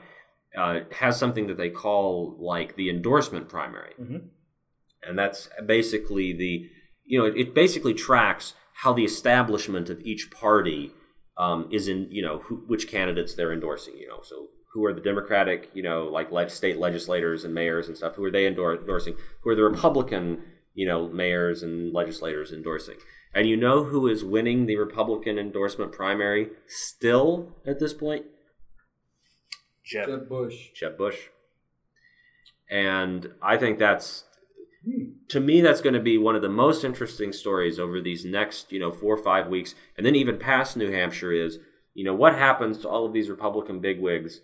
uh, 0.57 0.81
has 0.99 1.17
something 1.17 1.47
that 1.47 1.57
they 1.57 1.69
call 1.69 2.35
like 2.39 2.75
the 2.75 2.89
endorsement 2.89 3.49
primary, 3.49 3.93
Mhm. 3.99 4.29
and 5.03 5.17
that's 5.17 5.49
basically 5.65 6.33
the 6.33 6.69
you 7.05 7.19
know 7.19 7.25
it, 7.25 7.37
it 7.37 7.53
basically 7.53 7.93
tracks 7.93 8.53
how 8.81 8.93
the 8.93 9.05
establishment 9.05 9.89
of 9.89 9.99
each 10.01 10.29
party 10.31 10.91
um, 11.37 11.67
is 11.71 11.87
in 11.87 12.07
you 12.11 12.21
know 12.21 12.39
who, 12.39 12.57
which 12.67 12.87
candidates 12.87 13.33
they're 13.35 13.53
endorsing. 13.53 13.95
You 13.97 14.07
know, 14.07 14.19
so 14.23 14.47
who 14.73 14.85
are 14.85 14.93
the 14.93 15.01
Democratic 15.01 15.69
you 15.73 15.83
know 15.83 16.05
like 16.05 16.31
leg- 16.31 16.49
state 16.49 16.77
legislators 16.77 17.43
and 17.45 17.53
mayors 17.53 17.87
and 17.87 17.95
stuff? 17.97 18.15
Who 18.15 18.23
are 18.25 18.31
they 18.31 18.45
endor- 18.47 18.75
endorsing? 18.79 19.15
Who 19.41 19.49
are 19.51 19.55
the 19.55 19.63
Republican 19.63 20.43
you 20.73 20.87
know 20.87 21.07
mayors 21.07 21.63
and 21.63 21.93
legislators 21.93 22.51
endorsing? 22.51 22.97
And 23.33 23.47
you 23.47 23.57
know 23.57 23.83
who 23.85 24.07
is 24.07 24.23
winning 24.23 24.65
the 24.65 24.77
Republican 24.77 25.37
endorsement 25.37 25.91
primary 25.91 26.49
still 26.67 27.55
at 27.65 27.79
this 27.79 27.93
point? 27.93 28.25
Jeb. 29.83 30.07
Jeb 30.07 30.29
Bush. 30.29 30.69
Jeb 30.73 30.97
Bush. 30.97 31.17
And 32.69 33.33
I 33.41 33.57
think 33.57 33.79
that's 33.79 34.25
Hmm. 34.85 35.13
to 35.29 35.39
me 35.39 35.59
that's 35.59 35.81
going 35.81 35.95
to 35.95 35.99
be 35.99 36.17
one 36.17 36.35
of 36.35 36.41
the 36.41 36.49
most 36.49 36.83
interesting 36.83 37.33
stories 37.33 37.79
over 37.79 37.99
these 37.99 38.23
next, 38.23 38.71
you 38.71 38.79
know, 38.79 38.91
4 38.91 39.15
or 39.15 39.17
5 39.17 39.47
weeks 39.47 39.75
and 39.97 40.05
then 40.05 40.15
even 40.15 40.37
past 40.37 40.77
New 40.77 40.91
Hampshire 40.91 41.33
is, 41.33 41.59
you 41.93 42.03
know, 42.05 42.13
what 42.13 42.35
happens 42.35 42.77
to 42.79 42.87
all 42.89 43.05
of 43.05 43.11
these 43.11 43.29
Republican 43.29 43.79
bigwigs 43.79 44.39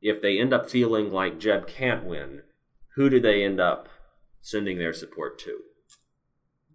if 0.00 0.22
they 0.22 0.38
end 0.38 0.52
up 0.52 0.70
feeling 0.70 1.10
like 1.10 1.40
Jeb 1.40 1.66
can't 1.66 2.04
win? 2.04 2.42
Who 2.94 3.10
do 3.10 3.20
they 3.20 3.42
end 3.42 3.60
up 3.60 3.88
sending 4.40 4.78
their 4.78 4.92
support 4.92 5.38
to 5.40 5.58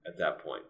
at 0.05 0.17
that 0.17 0.39
point? 0.39 0.63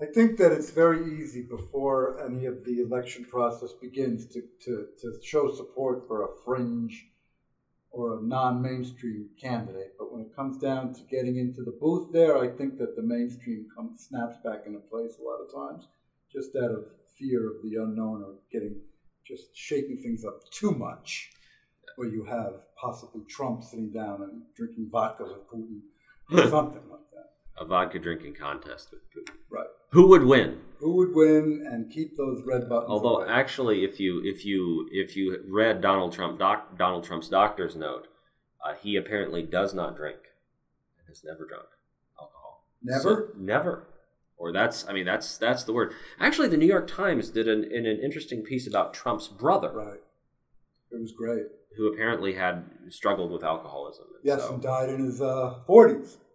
I 0.00 0.04
think 0.04 0.36
that 0.38 0.52
it's 0.52 0.70
very 0.70 1.18
easy 1.18 1.42
before 1.42 2.22
any 2.22 2.44
of 2.44 2.64
the 2.66 2.82
election 2.82 3.24
process 3.24 3.72
begins 3.80 4.26
to, 4.26 4.42
to, 4.64 4.88
to 5.00 5.12
show 5.24 5.50
support 5.54 6.06
for 6.06 6.24
a 6.24 6.36
fringe 6.44 7.06
or 7.90 8.18
a 8.18 8.22
non 8.22 8.60
mainstream 8.60 9.30
candidate. 9.40 9.94
But 9.98 10.12
when 10.12 10.20
it 10.20 10.36
comes 10.36 10.58
down 10.58 10.92
to 10.94 11.00
getting 11.10 11.38
into 11.38 11.62
the 11.62 11.78
booth 11.80 12.12
there, 12.12 12.36
I 12.36 12.48
think 12.48 12.76
that 12.76 12.94
the 12.94 13.02
mainstream 13.02 13.68
comes, 13.74 14.06
snaps 14.06 14.36
back 14.44 14.64
into 14.66 14.80
place 14.80 15.16
a 15.18 15.22
lot 15.22 15.40
of 15.40 15.54
times 15.54 15.88
just 16.30 16.54
out 16.56 16.72
of 16.72 16.84
fear 17.18 17.48
of 17.48 17.62
the 17.62 17.76
unknown 17.82 18.22
or 18.22 18.34
getting 18.52 18.76
just 19.26 19.56
shaking 19.56 19.96
things 20.02 20.26
up 20.26 20.48
too 20.50 20.72
much. 20.72 21.30
Where 21.96 22.08
you 22.08 22.24
have 22.24 22.66
possibly 22.78 23.22
Trump 23.30 23.64
sitting 23.64 23.90
down 23.90 24.20
and 24.20 24.42
drinking 24.54 24.90
vodka 24.92 25.24
with 25.24 25.48
Putin 25.48 25.80
or 26.30 26.50
something 26.50 26.82
like 26.90 27.10
that. 27.14 27.35
A 27.58 27.64
vodka 27.64 27.98
drinking 27.98 28.34
contest 28.34 28.90
with 28.92 29.00
Putin. 29.10 29.34
Right. 29.50 29.66
Who 29.92 30.08
would 30.08 30.24
win? 30.24 30.60
Who 30.78 30.96
would 30.96 31.14
win 31.14 31.64
and 31.70 31.90
keep 31.90 32.16
those 32.16 32.42
red 32.44 32.68
buttons? 32.68 32.90
Although 32.90 33.22
away? 33.22 33.28
actually, 33.30 33.84
if 33.84 33.98
you 33.98 34.20
if 34.24 34.44
you 34.44 34.88
if 34.92 35.16
you 35.16 35.38
read 35.48 35.80
Donald 35.80 36.12
Trump 36.12 36.38
doc, 36.38 36.76
Donald 36.76 37.04
Trump's 37.04 37.28
doctor's 37.28 37.74
note, 37.74 38.08
uh, 38.64 38.74
he 38.74 38.96
apparently 38.96 39.42
does 39.42 39.72
not 39.72 39.96
drink 39.96 40.18
and 40.98 41.08
has 41.08 41.22
never 41.24 41.46
drunk 41.46 41.66
alcohol. 42.20 42.64
never. 42.82 43.02
So- 43.32 43.38
never. 43.38 43.86
Or 44.38 44.52
that's 44.52 44.86
I 44.86 44.92
mean 44.92 45.06
that's 45.06 45.38
that's 45.38 45.64
the 45.64 45.72
word. 45.72 45.94
Actually, 46.20 46.48
the 46.48 46.58
New 46.58 46.66
York 46.66 46.86
Times 46.88 47.30
did 47.30 47.48
an, 47.48 47.64
in 47.64 47.86
an 47.86 47.98
interesting 48.04 48.42
piece 48.42 48.66
about 48.68 48.92
Trump's 48.92 49.28
brother, 49.28 49.72
right. 49.72 50.00
It 50.92 51.00
was 51.00 51.12
great. 51.12 51.44
who 51.78 51.90
apparently 51.92 52.34
had 52.34 52.64
struggled 52.90 53.30
with 53.32 53.42
alcoholism. 53.42 54.04
And 54.14 54.24
Yes, 54.24 54.42
so- 54.42 54.52
and 54.54 54.62
died 54.62 54.90
in 54.90 55.06
his 55.06 55.22
uh, 55.22 55.54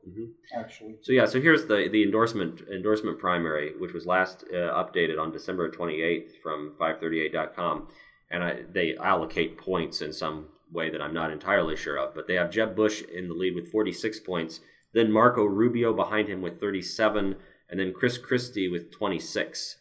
40s, 0.06 0.14
Mhm. 0.18 0.32
actually. 0.54 0.98
So 1.02 1.12
yeah, 1.14 1.26
so 1.26 1.40
here's 1.42 1.66
the 1.66 1.88
the 1.92 2.04
endorsement 2.04 2.62
endorsement 2.72 3.20
primary, 3.20 3.74
which 3.78 3.94
was 3.94 4.06
last 4.06 4.44
uh, 4.52 4.56
updated 4.56 5.20
on 5.20 5.32
December 5.32 5.70
28th 5.70 6.38
from 6.42 6.74
538.com, 6.80 7.88
and 8.30 8.44
I, 8.44 8.64
they 8.72 8.96
allocate 8.98 9.58
points 9.58 10.02
in 10.02 10.14
some 10.14 10.48
way 10.72 10.90
that 10.90 11.02
I'm 11.02 11.14
not 11.14 11.32
entirely 11.32 11.76
sure 11.76 11.98
of, 11.98 12.16
but 12.16 12.28
they 12.28 12.36
have 12.36 12.50
Jeb 12.50 12.76
Bush 12.76 13.02
in 13.04 13.28
the 13.28 13.34
lead 13.34 13.56
with 13.56 13.70
46 13.70 14.20
points, 14.22 14.62
then 14.94 15.12
Marco 15.12 15.44
Rubio 15.44 15.94
behind 15.94 16.30
him 16.30 16.42
with 16.42 16.60
37, 16.62 17.36
and 17.70 17.80
then 17.80 17.92
Chris 17.94 18.18
Christie 18.18 18.70
with 18.70 18.90
26. 18.92 19.78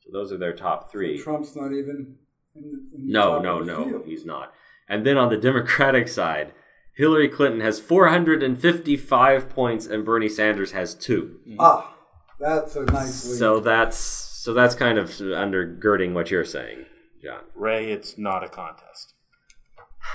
So 0.00 0.10
those 0.12 0.30
are 0.30 0.36
their 0.36 0.52
top 0.52 0.92
three. 0.92 1.18
Trump's 1.18 1.56
not 1.56 1.72
even 1.72 2.16
in 2.54 2.62
the, 2.62 2.96
in 2.96 3.06
the 3.06 3.12
No, 3.12 3.40
no, 3.40 3.60
no, 3.60 3.84
field. 3.88 4.02
he's 4.04 4.26
not. 4.26 4.52
And 4.88 5.06
then 5.06 5.16
on 5.16 5.30
the 5.30 5.36
Democratic 5.48 6.08
side, 6.08 6.52
Hillary 6.96 7.28
Clinton 7.28 7.60
has 7.60 7.80
455 7.80 9.48
points 9.48 9.86
and 9.86 10.04
Bernie 10.04 10.28
Sanders 10.28 10.72
has 10.72 10.94
two. 10.94 11.40
Ah, 11.58 11.94
that's 12.38 12.76
a 12.76 12.84
nice 12.84 13.26
lead. 13.26 13.38
So 13.38 13.60
that's 13.60 13.96
so 13.96 14.54
that's 14.54 14.74
kind 14.74 14.98
of 14.98 15.08
undergirding 15.08 16.12
what 16.12 16.30
you're 16.30 16.44
saying, 16.44 16.84
John. 17.22 17.40
Ray, 17.54 17.90
it's 17.90 18.16
not 18.16 18.44
a 18.44 18.48
contest. 18.48 19.14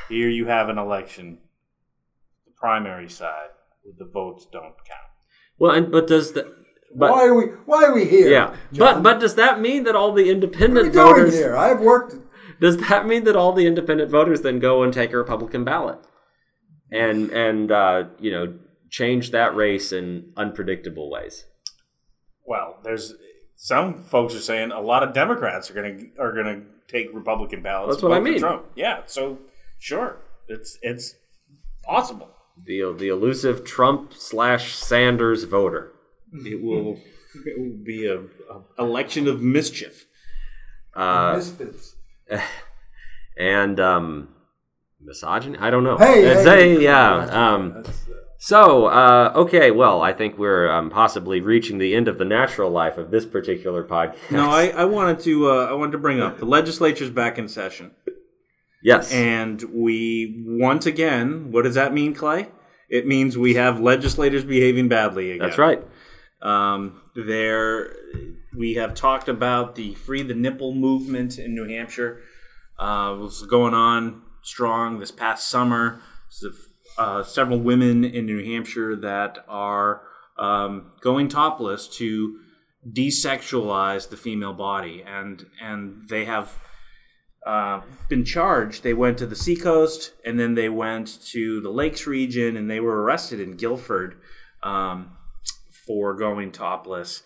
Here 0.07 0.29
you 0.29 0.45
have 0.45 0.69
an 0.69 0.77
election, 0.77 1.39
the 2.45 2.53
primary 2.55 3.09
side, 3.09 3.49
the 3.97 4.05
votes 4.05 4.47
don't 4.49 4.75
count. 4.85 5.09
Well, 5.57 5.71
and 5.71 5.91
but 5.91 6.07
does 6.07 6.31
the 6.31 6.55
but 6.95 7.11
why 7.11 7.25
are 7.25 7.33
we? 7.33 7.45
Why 7.65 7.83
are 7.85 7.93
we 7.93 8.05
here? 8.05 8.29
yeah, 8.29 8.55
John? 8.71 9.03
but 9.03 9.03
but 9.03 9.19
does 9.19 9.35
that 9.35 9.59
mean 9.59 9.83
that 9.83 9.97
all 9.97 10.13
the 10.13 10.21
what 10.21 10.21
are 10.21 10.25
we 10.25 10.31
independent 10.31 10.93
doing 10.93 11.05
voters 11.07 11.33
here? 11.35 11.57
I've 11.57 11.81
worked. 11.81 12.15
does 12.61 12.77
that 12.77 13.05
mean 13.05 13.25
that 13.25 13.35
all 13.35 13.51
the 13.51 13.67
independent 13.67 14.09
voters 14.09 14.41
then 14.41 14.59
go 14.59 14.81
and 14.81 14.93
take 14.93 15.11
a 15.11 15.17
Republican 15.17 15.65
ballot 15.65 15.99
and 16.91 17.29
and 17.31 17.71
uh, 17.71 18.05
you 18.19 18.31
know 18.31 18.53
change 18.89 19.31
that 19.31 19.55
race 19.55 19.91
in 19.91 20.31
unpredictable 20.35 21.09
ways? 21.09 21.45
Well, 22.45 22.77
there's 22.83 23.13
some 23.55 24.03
folks 24.03 24.33
are 24.35 24.39
saying 24.39 24.71
a 24.71 24.81
lot 24.81 25.03
of 25.03 25.13
Democrats 25.13 25.69
are 25.69 25.73
gonna 25.73 25.97
are 26.17 26.33
gonna 26.33 26.63
take 26.87 27.13
Republican 27.13 27.61
ballots. 27.61 27.95
That's 27.95 28.03
what 28.03 28.13
I 28.13 28.17
for 28.17 28.21
mean. 28.21 28.39
Trump. 28.39 28.65
Yeah, 28.75 29.01
so 29.05 29.39
sure, 29.77 30.17
it's 30.47 30.77
it's 30.81 31.15
possible. 31.83 32.29
The 32.65 32.93
the 32.97 33.09
elusive 33.09 33.63
Trump 33.63 34.13
slash 34.13 34.75
Sanders 34.75 35.43
voter. 35.43 35.93
It 36.33 36.61
will 36.61 36.99
it 37.45 37.59
will 37.59 37.83
be 37.83 38.07
a, 38.07 38.19
a 38.19 38.61
election 38.83 39.27
of 39.27 39.41
mischief. 39.41 40.05
Uh, 40.93 41.35
misfits. 41.35 41.95
and 43.37 43.79
um, 43.79 44.29
misogyny. 45.01 45.57
I 45.57 45.69
don't 45.69 45.83
know. 45.83 45.97
Hey, 45.97 46.25
it's 46.25 46.43
hey. 46.43 46.77
a 46.77 46.81
yeah. 46.81 47.25
Um, 47.25 47.83
uh, 47.85 47.91
so 48.37 48.85
uh, 48.85 49.33
okay, 49.35 49.71
well, 49.71 50.01
I 50.01 50.13
think 50.13 50.37
we're 50.37 50.71
um, 50.71 50.89
possibly 50.89 51.41
reaching 51.41 51.77
the 51.77 51.93
end 51.93 52.07
of 52.07 52.17
the 52.17 52.25
natural 52.25 52.69
life 52.69 52.97
of 52.97 53.11
this 53.11 53.25
particular 53.25 53.83
podcast. 53.83 54.31
No, 54.31 54.49
I, 54.49 54.67
I 54.69 54.85
wanted 54.85 55.19
to 55.21 55.51
uh, 55.51 55.65
I 55.65 55.73
wanted 55.73 55.93
to 55.93 55.97
bring 55.97 56.21
up 56.21 56.39
the 56.39 56.45
legislature's 56.45 57.09
back 57.09 57.37
in 57.37 57.47
session, 57.47 57.91
yes, 58.83 59.11
and 59.11 59.61
we 59.63 60.43
once 60.45 60.85
again. 60.85 61.51
What 61.51 61.63
does 61.63 61.75
that 61.75 61.93
mean, 61.93 62.13
Clay? 62.13 62.47
It 62.89 63.05
means 63.05 63.37
we 63.37 63.53
have 63.55 63.79
legislators 63.79 64.43
behaving 64.43 64.87
badly 64.87 65.31
again. 65.31 65.47
that's 65.47 65.59
right. 65.59 65.85
Um, 66.41 67.01
there, 67.15 67.93
we 68.57 68.75
have 68.75 68.95
talked 68.95 69.27
about 69.27 69.75
the 69.75 69.93
free 69.95 70.23
the 70.23 70.33
nipple 70.33 70.73
movement 70.73 71.37
in 71.37 71.53
New 71.53 71.67
Hampshire. 71.67 72.21
Uh, 72.79 73.13
was 73.19 73.45
going 73.45 73.73
on 73.73 74.21
strong 74.41 74.99
this 74.99 75.11
past 75.11 75.47
summer. 75.47 76.01
Uh, 76.97 77.23
several 77.23 77.59
women 77.59 78.03
in 78.03 78.25
New 78.25 78.43
Hampshire 78.43 78.95
that 78.95 79.45
are 79.47 80.01
um, 80.37 80.91
going 81.01 81.27
topless 81.27 81.87
to 81.97 82.39
desexualize 82.87 84.09
the 84.09 84.17
female 84.17 84.53
body, 84.53 85.03
and 85.05 85.45
and 85.61 86.07
they 86.09 86.25
have 86.25 86.57
uh, 87.45 87.81
been 88.09 88.25
charged. 88.25 88.83
They 88.83 88.93
went 88.93 89.17
to 89.19 89.25
the 89.25 89.35
seacoast, 89.35 90.13
and 90.25 90.39
then 90.39 90.55
they 90.55 90.69
went 90.69 91.21
to 91.27 91.61
the 91.61 91.69
Lakes 91.69 92.05
region, 92.05 92.57
and 92.57 92.69
they 92.69 92.79
were 92.79 93.01
arrested 93.01 93.39
in 93.39 93.55
Gilford. 93.55 94.15
Um, 94.61 95.15
for 95.89 96.13
going 96.13 96.51
topless, 96.51 97.23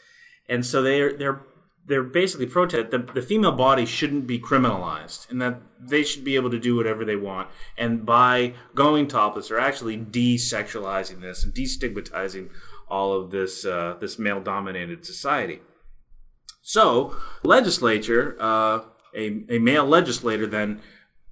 and 0.47 0.65
so 0.65 0.82
they're 0.82 1.12
they're 1.12 1.41
they're 1.86 2.04
basically 2.04 2.46
protest 2.46 2.91
the, 2.91 3.00
the 3.00 3.22
female 3.22 3.52
body 3.52 3.86
shouldn't 3.86 4.26
be 4.26 4.39
criminalized, 4.39 5.30
and 5.30 5.41
that 5.41 5.62
they 5.80 6.04
should 6.04 6.24
be 6.24 6.36
able 6.36 6.50
to 6.50 6.60
do 6.60 6.76
whatever 6.76 7.04
they 7.04 7.15
want. 7.15 7.50
And 7.78 8.06
by 8.06 8.54
going 8.74 9.08
topless, 9.08 9.50
they're 9.50 9.60
actually 9.60 9.98
desexualizing 9.98 11.22
this 11.22 11.43
and 11.43 11.54
destigmatizing 11.54 12.50
all 12.88 13.13
of 13.13 13.32
this 13.32 13.65
uh, 13.65 13.98
this 14.00 14.17
male 14.17 14.41
dominated 14.41 15.06
society. 15.06 15.60
So, 16.62 17.17
legislature, 17.43 18.38
uh, 18.39 18.82
a, 19.15 19.43
a 19.50 19.60
male 19.60 19.86
legislator, 19.86 20.48
then 20.48 20.82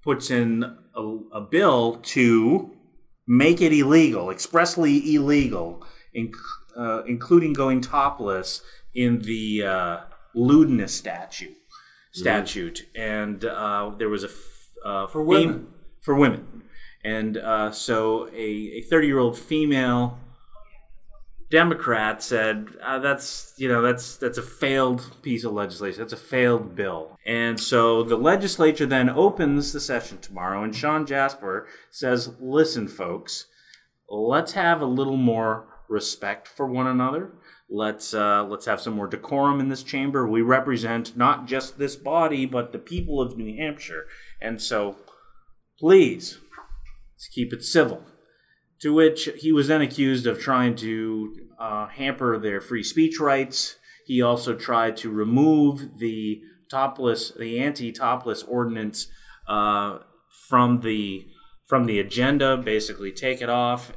puts 0.04 0.30
in 0.30 0.64
a, 0.96 1.18
a 1.32 1.42
bill 1.42 1.98
to 2.04 2.72
make 3.28 3.62
it 3.62 3.72
illegal, 3.72 4.30
expressly 4.30 5.16
illegal, 5.16 5.86
inc- 6.16 6.36
uh, 6.76 7.04
including 7.04 7.54
going 7.54 7.80
topless 7.80 8.62
in 8.94 9.20
the 9.22 9.64
uh, 9.64 10.00
lewdness 10.36 10.94
statute. 10.94 11.56
Statute, 12.14 12.88
and 12.96 13.46
uh, 13.46 13.92
there 13.98 14.10
was 14.10 14.24
a 14.26 14.28
f- 14.28 14.68
uh, 14.84 15.08
For 15.08 15.24
women. 15.24 15.68
for 16.02 16.14
women, 16.16 16.64
and 17.06 17.38
uh, 17.38 17.72
so 17.72 18.28
a 18.34 18.42
a 18.80 18.82
thirty 18.82 19.08
year 19.08 19.18
old 19.18 19.38
female 19.40 20.20
Democrat 21.50 22.24
said 22.24 22.68
uh, 22.82 23.00
that's 23.00 23.54
you 23.58 23.68
know 23.68 23.82
that's 23.82 24.16
that's 24.18 24.38
a 24.38 24.42
failed 24.42 25.10
piece 25.22 25.44
of 25.44 25.52
legislation. 25.54 26.00
That's 26.00 26.14
a 26.14 26.18
failed 26.18 26.76
bill. 26.76 27.18
And 27.26 27.60
so 27.60 28.04
the 28.04 28.16
legislature 28.18 28.86
then 28.86 29.10
opens 29.10 29.74
the 29.74 29.80
session 29.82 30.18
tomorrow, 30.20 30.64
and 30.64 30.74
Shawn 30.76 31.06
Jasper 31.06 31.68
says, 31.90 32.34
"Listen, 32.40 32.88
folks, 32.88 33.48
let's 34.10 34.54
have 34.54 34.82
a 34.82 34.86
little 34.86 35.18
more 35.18 35.68
respect 35.90 36.48
for 36.48 36.66
one 36.66 36.88
another. 36.88 37.32
Let's 37.74 38.14
uh, 38.14 38.44
let's 38.44 38.66
have 38.66 38.82
some 38.82 38.96
more 38.96 39.08
decorum 39.08 39.62
in 39.62 39.70
this 39.70 39.82
chamber. 39.82 40.28
We 40.28 40.42
represent 40.42 41.16
not 41.16 41.48
just 41.48 41.80
this 41.80 41.96
body, 41.96 42.46
but 42.46 42.74
the 42.74 42.80
people 42.80 43.22
of 43.22 43.38
New 43.38 43.56
Hampshire, 43.56 44.08
and 44.42 44.62
so 44.62 44.98
please 45.80 46.38
let's 47.16 47.30
keep 47.34 47.54
it 47.54 47.64
civil." 47.64 48.04
To 48.82 48.94
which 48.94 49.30
he 49.38 49.54
was 49.54 49.68
then 49.70 49.82
accused 49.82 50.28
of 50.28 50.40
trying 50.40 50.76
to 50.78 51.34
uh, 51.58 51.88
hamper 51.88 52.38
their 52.38 52.60
free 52.60 52.84
speech 52.84 53.20
rights. 53.22 53.78
He 54.06 54.22
also 54.22 54.54
tried 54.54 54.98
to 54.98 55.10
remove 55.10 56.00
the 56.00 56.42
topless, 56.70 57.32
the 57.32 57.60
anti-topless 57.60 58.44
ordinance 58.44 59.08
uh, 59.48 60.00
from 60.50 60.82
the 60.82 61.28
from 61.68 61.86
the 61.86 62.02
agenda. 62.02 62.58
Basically, 62.58 63.14
take 63.14 63.42
it 63.42 63.50
off. 63.50 63.94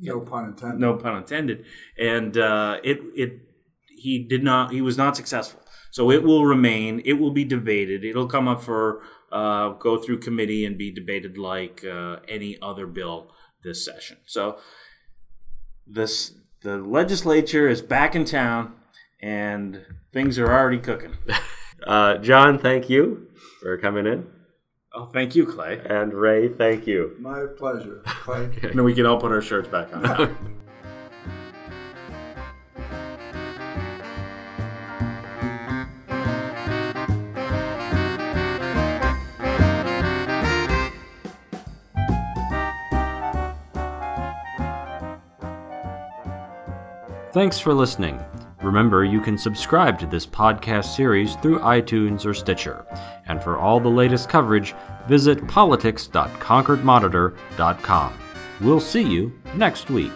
No 0.00 0.20
pun 0.20 0.46
intended. 0.46 0.80
No 0.80 0.94
pun 0.94 1.16
intended. 1.16 1.64
And 1.98 2.36
uh, 2.36 2.78
it 2.82 3.00
it 3.14 3.40
he 3.88 4.18
did 4.18 4.42
not. 4.42 4.72
He 4.72 4.80
was 4.80 4.96
not 4.96 5.16
successful. 5.16 5.60
So 5.90 6.10
it 6.10 6.22
will 6.22 6.46
remain. 6.46 7.02
It 7.04 7.14
will 7.14 7.32
be 7.32 7.44
debated. 7.44 8.04
It'll 8.04 8.28
come 8.28 8.48
up 8.48 8.62
for 8.62 9.02
uh, 9.32 9.70
go 9.70 9.98
through 9.98 10.20
committee 10.20 10.64
and 10.64 10.78
be 10.78 10.90
debated 10.90 11.36
like 11.36 11.84
uh, 11.84 12.16
any 12.28 12.58
other 12.62 12.86
bill 12.86 13.32
this 13.62 13.84
session. 13.84 14.18
So 14.26 14.58
this 15.86 16.34
the 16.62 16.76
legislature 16.78 17.68
is 17.68 17.82
back 17.82 18.14
in 18.14 18.24
town, 18.24 18.74
and 19.20 19.84
things 20.12 20.38
are 20.38 20.52
already 20.52 20.78
cooking. 20.78 21.16
Uh, 21.86 22.18
John, 22.18 22.58
thank 22.58 22.90
you 22.90 23.28
for 23.62 23.78
coming 23.78 24.06
in. 24.06 24.26
Oh, 24.92 25.06
thank 25.06 25.36
you, 25.36 25.46
Clay. 25.46 25.80
And 25.88 26.12
Ray, 26.12 26.48
thank 26.48 26.86
you. 26.86 27.16
My 27.20 27.46
pleasure. 27.46 28.02
Clay. 28.04 28.50
And 28.62 28.84
we 28.84 28.94
can 28.94 29.06
all 29.06 29.20
put 29.20 29.30
our 29.30 29.40
shirts 29.40 29.68
back 29.68 29.94
on. 29.94 30.36
Thanks 47.32 47.60
for 47.60 47.72
listening. 47.72 48.18
Remember, 48.62 49.04
you 49.04 49.20
can 49.20 49.36
subscribe 49.38 49.98
to 50.00 50.06
this 50.06 50.26
podcast 50.26 50.94
series 50.94 51.36
through 51.36 51.60
iTunes 51.60 52.26
or 52.26 52.34
Stitcher. 52.34 52.84
And 53.26 53.42
for 53.42 53.56
all 53.58 53.80
the 53.80 53.88
latest 53.88 54.28
coverage, 54.28 54.74
visit 55.08 55.48
politics.concordmonitor.com. 55.48 58.12
We'll 58.60 58.80
see 58.80 59.02
you 59.02 59.32
next 59.54 59.88
week. 59.90 60.12